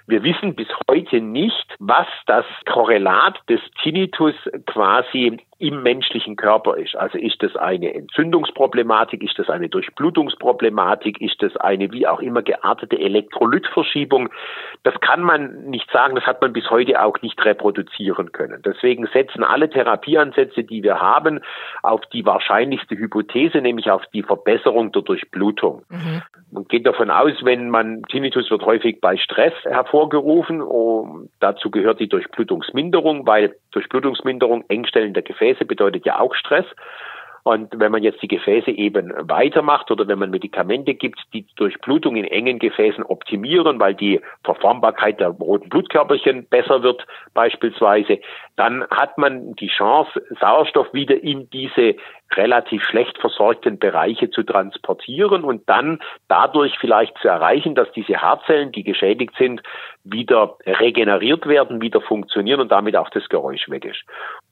Wir 0.07 0.23
wissen 0.23 0.55
bis 0.55 0.69
heute 0.89 1.21
nicht, 1.21 1.67
was 1.79 2.07
das 2.27 2.47
Korrelat 2.67 3.39
des 3.49 3.61
Tinnitus 3.83 4.35
quasi 4.67 5.39
im 5.61 5.83
menschlichen 5.83 6.37
Körper 6.37 6.77
ist. 6.77 6.95
Also 6.95 7.19
ist 7.19 7.43
das 7.43 7.57
eine 7.57 7.93
Entzündungsproblematik, 7.93 9.25
ist 9.25 9.39
das 9.39 9.51
eine 9.51 9.69
Durchblutungsproblematik, 9.69 11.21
ist 11.21 11.43
das 11.43 11.57
eine 11.57 11.91
wie 11.91 12.07
auch 12.07 12.21
immer 12.21 12.43
geartete 12.43 12.97
Elektrolytverschiebung. 12.97 14.29
Das 14.85 14.95
kann 15.01 15.21
man 15.21 15.65
nicht 15.65 15.91
sagen, 15.91 16.15
das 16.15 16.25
hat 16.27 16.41
man 16.41 16.53
bis 16.53 16.71
heute 16.71 17.03
auch 17.03 17.21
nicht 17.23 17.45
reproduzieren 17.45 18.31
können. 18.31 18.63
Deswegen 18.65 19.09
setzen 19.13 19.43
alle 19.43 19.69
Therapieansätze, 19.69 20.63
die 20.63 20.85
wir 20.85 21.01
haben, 21.01 21.41
auf 21.83 22.03
die 22.13 22.25
wahrscheinlichste 22.25 22.97
Hypothese, 22.97 23.59
nämlich 23.59 23.91
auf 23.91 24.07
die 24.15 24.23
Verbesserung 24.23 24.93
der 24.93 25.03
Durchblutung. 25.03 25.83
Mhm. 25.89 26.23
Man 26.53 26.65
geht 26.69 26.87
davon 26.87 27.11
aus, 27.11 27.33
wenn 27.43 27.69
man 27.69 28.03
Tinnitus 28.05 28.49
wird 28.51 28.65
häufig 28.65 29.01
bei 29.01 29.17
Stress 29.17 29.53
hervorgerufen, 29.65 30.63
und 30.63 31.31
dazu 31.41 31.71
gehört 31.71 31.99
die 31.99 32.09
Durchblutungsminderung, 32.09 33.27
weil 33.27 33.57
Durchblutungsminderung 33.79 34.65
Engstellen 34.69 35.15
der 35.15 35.23
Gefäße 35.23 35.65
bedeutet 35.65 36.05
ja 36.05 36.19
auch 36.19 36.35
Stress. 36.35 36.67
Und 37.45 37.79
wenn 37.79 37.93
man 37.93 38.03
jetzt 38.03 38.21
die 38.21 38.29
Gefäße 38.29 38.73
eben 38.73 39.13
weitermacht 39.21 39.91
oder 39.93 40.07
wenn 40.09 40.19
man 40.19 40.31
Medikamente 40.31 40.95
gibt, 40.95 41.21
die 41.33 41.47
Durchblutung 41.57 42.17
in 42.17 42.25
engen 42.25 42.59
Gefäßen 42.59 43.05
optimieren, 43.05 43.79
weil 43.79 43.95
die 43.95 44.21
Verformbarkeit 44.43 45.21
der 45.21 45.29
roten 45.29 45.69
Blutkörperchen 45.69 46.47
besser 46.49 46.83
wird 46.83 47.07
beispielsweise, 47.35 48.19
dann 48.57 48.85
hat 48.91 49.17
man 49.17 49.55
die 49.55 49.69
Chance, 49.69 50.21
Sauerstoff 50.41 50.93
wieder 50.93 51.23
in 51.23 51.49
diese 51.51 51.95
relativ 52.37 52.83
schlecht 52.85 53.19
versorgten 53.19 53.79
Bereiche 53.79 54.31
zu 54.31 54.43
transportieren 54.43 55.45
und 55.45 55.69
dann 55.69 55.99
dadurch 56.29 56.79
vielleicht 56.79 57.17
zu 57.19 57.29
erreichen, 57.29 57.75
dass 57.75 57.91
diese 57.93 58.21
Haarzellen, 58.21 58.73
die 58.73 58.85
geschädigt 58.85 59.35
sind, 59.39 59.63
wieder 60.05 60.57
regeneriert 60.67 61.47
werden, 61.47 61.81
wieder 61.81 62.01
funktionieren 62.01 62.61
und 62.61 62.73
damit 62.73 62.97
auch 62.97 63.11
das 63.11 63.29
Geräusch 63.29 63.69
weg 63.69 63.85
ist. 63.85 64.03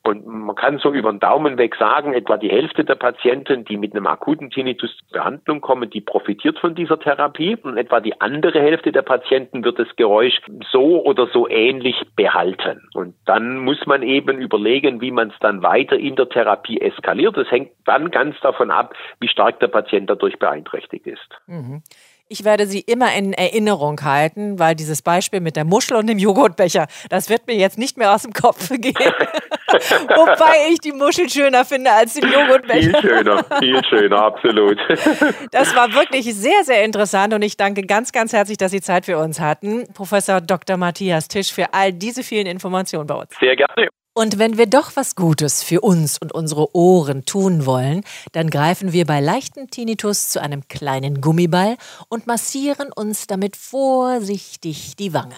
Und 0.05 0.25
man 0.27 0.55
kann 0.55 0.79
so 0.79 0.93
über 0.93 1.11
den 1.11 1.19
Daumen 1.19 1.59
weg 1.59 1.75
sagen, 1.77 2.13
etwa 2.13 2.37
die 2.37 2.51
Hälfte 2.51 2.85
der 2.85 2.95
Patienten, 2.95 3.65
die 3.65 3.77
mit 3.77 3.93
einem 3.93 4.07
akuten 4.07 4.51
Tinnitus 4.51 4.97
zur 4.99 5.19
Behandlung 5.19 5.61
kommen, 5.61 5.91
die 5.91 6.01
profitiert 6.01 6.59
von 6.61 6.75
dieser 6.75 7.01
Therapie 7.01 7.57
und 7.57 7.77
etwa 7.77 8.01
die 8.01 8.21
andere 8.21 8.61
Hälfte 8.61 8.93
der 8.93 9.03
Patienten 9.03 9.65
wird 9.65 9.79
das 9.79 9.89
Geräusch 9.97 10.41
so 10.71 11.03
oder 11.03 11.27
so 11.27 11.49
ähnlich 11.49 11.97
behalten. 12.15 12.89
Und 12.95 13.15
dann 13.25 13.59
muss 13.59 13.85
man 13.87 14.03
eben 14.03 14.39
überlegen, 14.39 15.01
wie 15.01 15.11
man 15.11 15.31
es 15.31 15.39
dann 15.41 15.63
weiter 15.63 15.97
in 15.97 16.15
der 16.15 16.29
Therapie 16.29 16.81
eskaliert. 16.81 17.37
Das 17.37 17.51
hängt 17.67 17.73
dann 17.85 18.11
ganz 18.11 18.37
davon 18.41 18.71
ab, 18.71 18.95
wie 19.21 19.29
stark 19.29 19.61
der 19.61 19.69
Patient 19.69 20.09
dadurch 20.09 20.39
beeinträchtigt 20.39 21.07
ist. 21.07 21.29
Mhm. 21.47 21.83
Ich 22.29 22.45
werde 22.45 22.67
sie 22.67 22.81
immer 22.81 23.15
in 23.15 23.33
Erinnerung 23.35 24.01
halten, 24.03 24.59
weil 24.59 24.75
dieses 24.75 25.01
Beispiel 25.01 25.39
mit 25.39 25.55
der 25.55 25.65
Muschel 25.65 25.97
und 25.97 26.09
dem 26.09 26.19
Joghurtbecher, 26.19 26.89
das 27.09 27.31
wird 27.31 27.47
mir 27.47 27.55
jetzt 27.55 27.79
nicht 27.79 27.97
mehr 27.97 28.13
aus 28.13 28.23
dem 28.23 28.33
Kopf 28.33 28.69
gehen. 28.81 28.95
Wobei 28.97 30.73
ich 30.73 30.81
die 30.81 30.91
Muschel 30.91 31.31
schöner 31.31 31.65
finde 31.65 31.93
als 31.93 32.15
den 32.15 32.29
Joghurtbecher. 32.29 33.01
Viel 33.01 33.11
schöner, 33.11 33.45
viel 33.61 33.85
schöner, 33.85 34.23
absolut. 34.23 34.77
Das 35.53 35.75
war 35.77 35.95
wirklich 35.95 36.35
sehr, 36.35 36.65
sehr 36.65 36.85
interessant 36.85 37.33
und 37.33 37.43
ich 37.43 37.57
danke 37.57 37.83
ganz, 37.83 38.11
ganz 38.11 38.33
herzlich, 38.33 38.59
dass 38.59 38.73
Sie 38.73 38.81
Zeit 38.81 39.05
für 39.07 39.19
uns 39.19 39.39
hatten. 39.39 39.87
Professor 39.95 40.41
Dr. 40.41 40.77
Matthias 40.77 41.29
Tisch 41.29 41.53
für 41.53 41.73
all 41.73 41.93
diese 41.93 42.25
vielen 42.25 42.47
Informationen 42.47 43.07
bei 43.07 43.15
uns. 43.15 43.31
Sehr 43.39 43.55
gerne. 43.55 43.89
Und 44.19 44.39
wenn 44.39 44.57
wir 44.57 44.65
doch 44.65 44.97
was 44.97 45.15
Gutes 45.15 45.63
für 45.63 45.83
uns 45.83 46.17
und 46.17 46.33
unsere 46.33 46.75
Ohren 46.75 47.27
tun 47.27 47.67
wollen, 47.67 48.03
dann 48.33 48.49
greifen 48.49 48.93
wir 48.93 49.05
bei 49.05 49.21
leichtem 49.21 49.69
Tinnitus 49.69 50.31
zu 50.31 50.41
einem 50.41 50.67
kleinen 50.69 51.21
Gummiball 51.21 51.77
und 52.09 52.27
massieren 52.27 52.91
uns 52.93 53.27
damit 53.27 53.57
vorsichtig 53.57 54.97
die 54.97 55.13
Wange. 55.13 55.37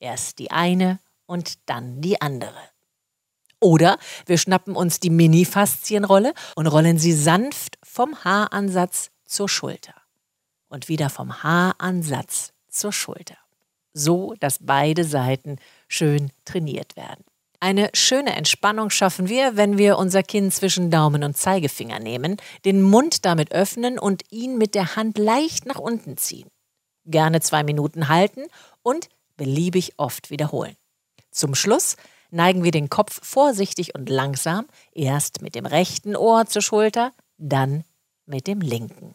Erst 0.00 0.38
die 0.38 0.50
eine 0.50 0.98
und 1.24 1.54
dann 1.64 2.02
die 2.02 2.20
andere. 2.20 2.60
Oder 3.58 3.96
wir 4.26 4.36
schnappen 4.36 4.76
uns 4.76 5.00
die 5.00 5.08
Mini-Faszienrolle 5.08 6.34
und 6.56 6.66
rollen 6.66 6.98
sie 6.98 7.14
sanft 7.14 7.78
vom 7.82 8.22
Haaransatz 8.22 9.12
zur 9.24 9.48
Schulter. 9.48 9.94
Und 10.68 10.88
wieder 10.88 11.08
vom 11.08 11.42
Haaransatz 11.42 12.52
zur 12.68 12.92
Schulter. 12.92 13.38
So, 13.94 14.34
dass 14.40 14.58
beide 14.60 15.04
Seiten 15.04 15.56
schön 15.88 16.30
trainiert 16.44 16.96
werden. 16.96 17.24
Eine 17.62 17.90
schöne 17.92 18.34
Entspannung 18.34 18.88
schaffen 18.88 19.28
wir, 19.28 19.54
wenn 19.54 19.76
wir 19.76 19.98
unser 19.98 20.22
Kinn 20.22 20.50
zwischen 20.50 20.90
Daumen 20.90 21.22
und 21.22 21.36
Zeigefinger 21.36 21.98
nehmen, 21.98 22.38
den 22.64 22.80
Mund 22.80 23.26
damit 23.26 23.52
öffnen 23.52 23.98
und 23.98 24.22
ihn 24.30 24.56
mit 24.56 24.74
der 24.74 24.96
Hand 24.96 25.18
leicht 25.18 25.66
nach 25.66 25.78
unten 25.78 26.16
ziehen. 26.16 26.48
Gerne 27.04 27.42
zwei 27.42 27.62
Minuten 27.62 28.08
halten 28.08 28.44
und 28.82 29.10
beliebig 29.36 29.92
oft 29.98 30.30
wiederholen. 30.30 30.74
Zum 31.30 31.54
Schluss 31.54 31.96
neigen 32.30 32.64
wir 32.64 32.70
den 32.70 32.88
Kopf 32.88 33.20
vorsichtig 33.22 33.94
und 33.94 34.08
langsam, 34.08 34.66
erst 34.92 35.42
mit 35.42 35.54
dem 35.54 35.66
rechten 35.66 36.16
Ohr 36.16 36.46
zur 36.46 36.62
Schulter, 36.62 37.12
dann 37.36 37.84
mit 38.24 38.46
dem 38.46 38.62
linken. 38.62 39.14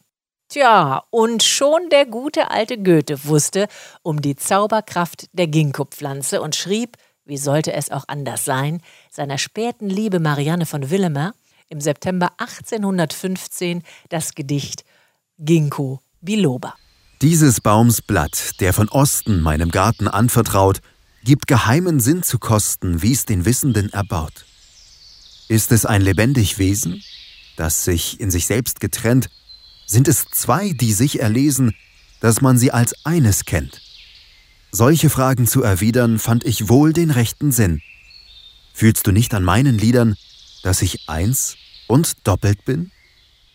Tja, 0.49 1.03
und 1.10 1.41
schon 1.41 1.89
der 1.89 2.05
gute 2.05 2.51
alte 2.51 2.77
Goethe 2.77 3.25
wusste 3.25 3.67
um 4.03 4.21
die 4.21 4.36
Zauberkraft 4.36 5.27
der 5.34 5.47
Ginkgo-Pflanze 5.47 6.41
und 6.41 6.55
schrieb 6.55 6.97
wie 7.26 7.38
sollte 7.38 7.74
es 7.74 7.92
auch 7.92 8.06
anders 8.08 8.46
sein, 8.46 8.82
seiner 9.12 9.38
späten 9.38 9.90
Liebe 9.90 10.20
Marianne 10.20 10.66
von 10.66 10.90
Willemer 10.90 11.34
im 11.70 11.82
September 11.82 12.32
1815 12.38 13.82
das 14.10 14.36
Gedicht 14.36 14.86
Ginkgo 15.40 16.00
biloba. 16.22 16.76
Dieses 17.22 17.62
Baums 17.62 18.02
Blatt, 18.02 18.60
der 18.60 18.74
von 18.74 18.90
Osten 18.90 19.42
meinem 19.42 19.72
Garten 19.72 20.08
anvertraut, 20.08 20.82
gibt 21.24 21.48
geheimen 21.48 22.00
Sinn 22.00 22.22
zu 22.24 22.38
kosten, 22.38 23.02
wie's 23.02 23.26
den 23.26 23.46
Wissenden 23.46 23.92
erbaut. 23.92 24.46
Ist 25.48 25.72
es 25.72 25.86
ein 25.86 26.02
lebendig 26.02 26.60
Wesen, 26.60 27.02
das 27.56 27.84
sich 27.84 28.20
in 28.20 28.30
sich 28.30 28.46
selbst 28.46 28.80
getrennt, 28.80 29.30
sind 29.88 30.08
es 30.08 30.26
zwei, 30.32 30.72
die 30.72 30.94
sich 30.94 31.20
erlesen, 31.20 31.74
dass 32.20 32.42
man 32.42 32.58
sie 32.58 32.72
als 32.72 32.94
eines 33.06 33.46
kennt. 33.46 33.82
Solche 34.78 35.10
Fragen 35.10 35.48
zu 35.48 35.64
erwidern, 35.64 36.20
fand 36.20 36.44
ich 36.44 36.68
wohl 36.68 36.92
den 36.92 37.10
rechten 37.10 37.54
Sinn. 37.54 37.82
Fühlst 38.74 39.08
du 39.08 39.14
nicht 39.14 39.34
an 39.34 39.42
meinen 39.42 39.78
Liedern, 39.78 40.18
dass 40.64 40.82
ich 40.82 41.08
eins 41.08 41.56
und 41.88 42.28
doppelt 42.28 42.66
bin? 42.66 42.92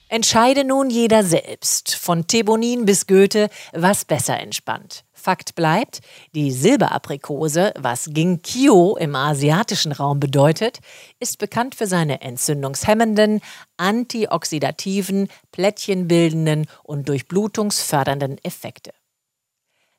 Entscheide 0.08 0.64
nun 0.64 0.88
jeder 0.88 1.22
selbst, 1.22 1.94
von 1.94 2.26
Thebonin 2.26 2.86
bis 2.86 3.06
Goethe, 3.06 3.50
was 3.74 4.06
besser 4.06 4.40
entspannt. 4.40 5.04
Fakt 5.12 5.54
bleibt, 5.54 6.00
die 6.34 6.52
Silberaprikose, 6.52 7.74
was 7.78 8.06
Ginkgo 8.08 8.96
im 8.96 9.14
asiatischen 9.14 9.92
Raum 9.92 10.20
bedeutet, 10.20 10.78
ist 11.18 11.36
bekannt 11.36 11.74
für 11.74 11.86
seine 11.86 12.22
entzündungshemmenden, 12.22 13.42
antioxidativen, 13.76 15.28
plättchenbildenden 15.52 16.64
und 16.82 17.10
durchblutungsfördernden 17.10 18.38
Effekte. 18.42 18.92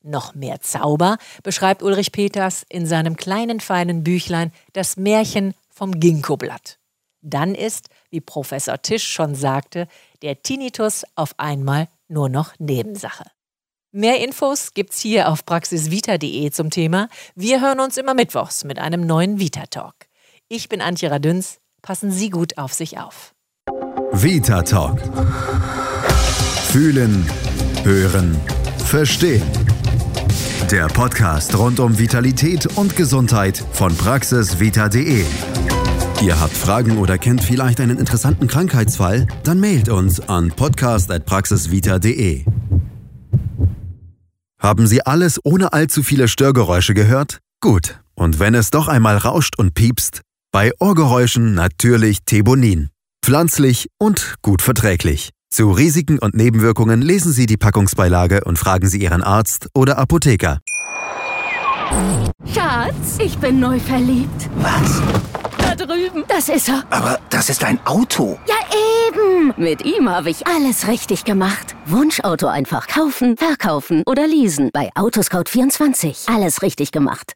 Noch 0.04 0.34
mehr 0.34 0.62
Zauber 0.62 1.18
beschreibt 1.44 1.84
Ulrich 1.84 2.12
Peters 2.12 2.66
in 2.70 2.88
seinem 2.88 3.16
kleinen 3.18 3.60
feinen 3.60 4.04
Büchlein 4.04 4.52
Das 4.74 4.98
Märchen 4.98 5.54
vom 5.70 6.00
Ginkgoblatt. 6.00 6.80
Dann 7.22 7.54
ist, 7.54 7.90
wie 8.10 8.22
Professor 8.22 8.82
Tisch 8.82 9.08
schon 9.08 9.36
sagte, 9.36 9.88
der 10.24 10.42
Tinnitus 10.42 11.04
auf 11.16 11.36
einmal 11.38 11.88
nur 12.08 12.30
noch 12.30 12.54
Nebensache. 12.58 13.26
Mehr 13.92 14.24
Infos 14.24 14.74
gibt's 14.74 15.00
hier 15.00 15.30
auf 15.30 15.46
praxisvita.de 15.46 16.50
zum 16.52 16.70
Thema. 16.70 17.10
Wir 17.36 17.62
hören 17.62 17.80
uns 17.80 17.98
immer 17.98 18.14
mittwochs 18.14 18.64
mit 18.64 18.80
einem 18.80 19.06
neuen 19.06 19.40
Vita 19.40 19.66
Talk. 19.68 19.96
Ich 20.48 20.70
bin 20.70 20.82
Antje 20.82 21.12
Radüns. 21.12 21.60
Passen 21.82 22.12
Sie 22.12 22.30
gut 22.30 22.58
auf 22.58 22.74
sich 22.74 23.00
auf. 23.00 23.34
Vita 24.12 24.62
Talk. 24.62 25.00
Fühlen, 26.70 27.26
hören, 27.84 28.40
verstehen. 28.86 29.71
Der 30.70 30.88
Podcast 30.88 31.58
rund 31.58 31.80
um 31.80 31.98
Vitalität 32.00 32.66
und 32.78 32.96
Gesundheit 32.96 33.64
von 33.74 33.96
praxisvita.de. 33.96 35.26
Ihr 36.22 36.40
habt 36.40 36.56
Fragen 36.56 36.98
oder 36.98 37.18
kennt 37.18 37.44
vielleicht 37.44 37.80
einen 37.80 37.98
interessanten 37.98 38.48
Krankheitsfall? 38.48 39.28
Dann 39.44 39.60
mailt 39.60 39.90
uns 39.90 40.20
an 40.20 40.50
podcast.praxisvita.de. 40.50 42.46
Haben 44.62 44.86
Sie 44.88 45.06
alles 45.06 45.40
ohne 45.44 45.74
allzu 45.74 46.04
viele 46.04 46.28
Störgeräusche 46.28 46.94
gehört? 46.94 47.40
Gut. 47.60 48.00
Und 48.14 48.40
wenn 48.40 48.54
es 48.54 48.70
doch 48.70 48.88
einmal 48.88 49.18
rauscht 49.18 49.58
und 49.58 49.74
piepst? 49.74 50.22
Bei 50.52 50.72
Ohrgeräuschen 50.80 51.56
natürlich 51.56 52.20
Thebonin. 52.26 52.90
Pflanzlich 53.24 53.88
und 53.98 54.36
gut 54.42 54.62
verträglich. 54.62 55.32
Zu 55.54 55.70
Risiken 55.72 56.18
und 56.18 56.34
Nebenwirkungen 56.34 57.02
lesen 57.02 57.34
Sie 57.34 57.46
die 57.46 57.58
Packungsbeilage 57.58 58.46
und 58.46 58.58
fragen 58.58 58.88
Sie 58.88 59.02
Ihren 59.02 59.22
Arzt 59.22 59.68
oder 59.74 59.98
Apotheker. 59.98 60.62
Schatz, 62.46 63.18
ich 63.20 63.38
bin 63.38 63.60
neu 63.60 63.78
verliebt. 63.78 64.50
Was? 64.56 65.02
Da 65.58 65.76
drüben. 65.76 66.24
Das 66.30 66.48
ist 66.48 66.70
er. 66.70 66.86
Aber 66.90 67.20
das 67.30 67.50
ist 67.50 67.66
ein 67.66 67.86
Auto. 67.86 68.40
Ja, 68.48 68.56
eben. 69.10 69.54
Mit 69.58 69.84
ihm 69.84 70.10
habe 70.10 70.30
ich 70.30 70.48
alles 70.48 70.88
richtig 70.88 71.26
gemacht. 71.26 71.76
Wunschauto 71.86 72.48
einfach 72.48 72.88
kaufen, 72.88 73.36
verkaufen 73.36 74.04
oder 74.06 74.26
leasen. 74.28 74.70
Bei 74.72 74.90
Autoscout24. 74.96 76.34
Alles 76.34 76.62
richtig 76.62 76.94
gemacht. 76.94 77.30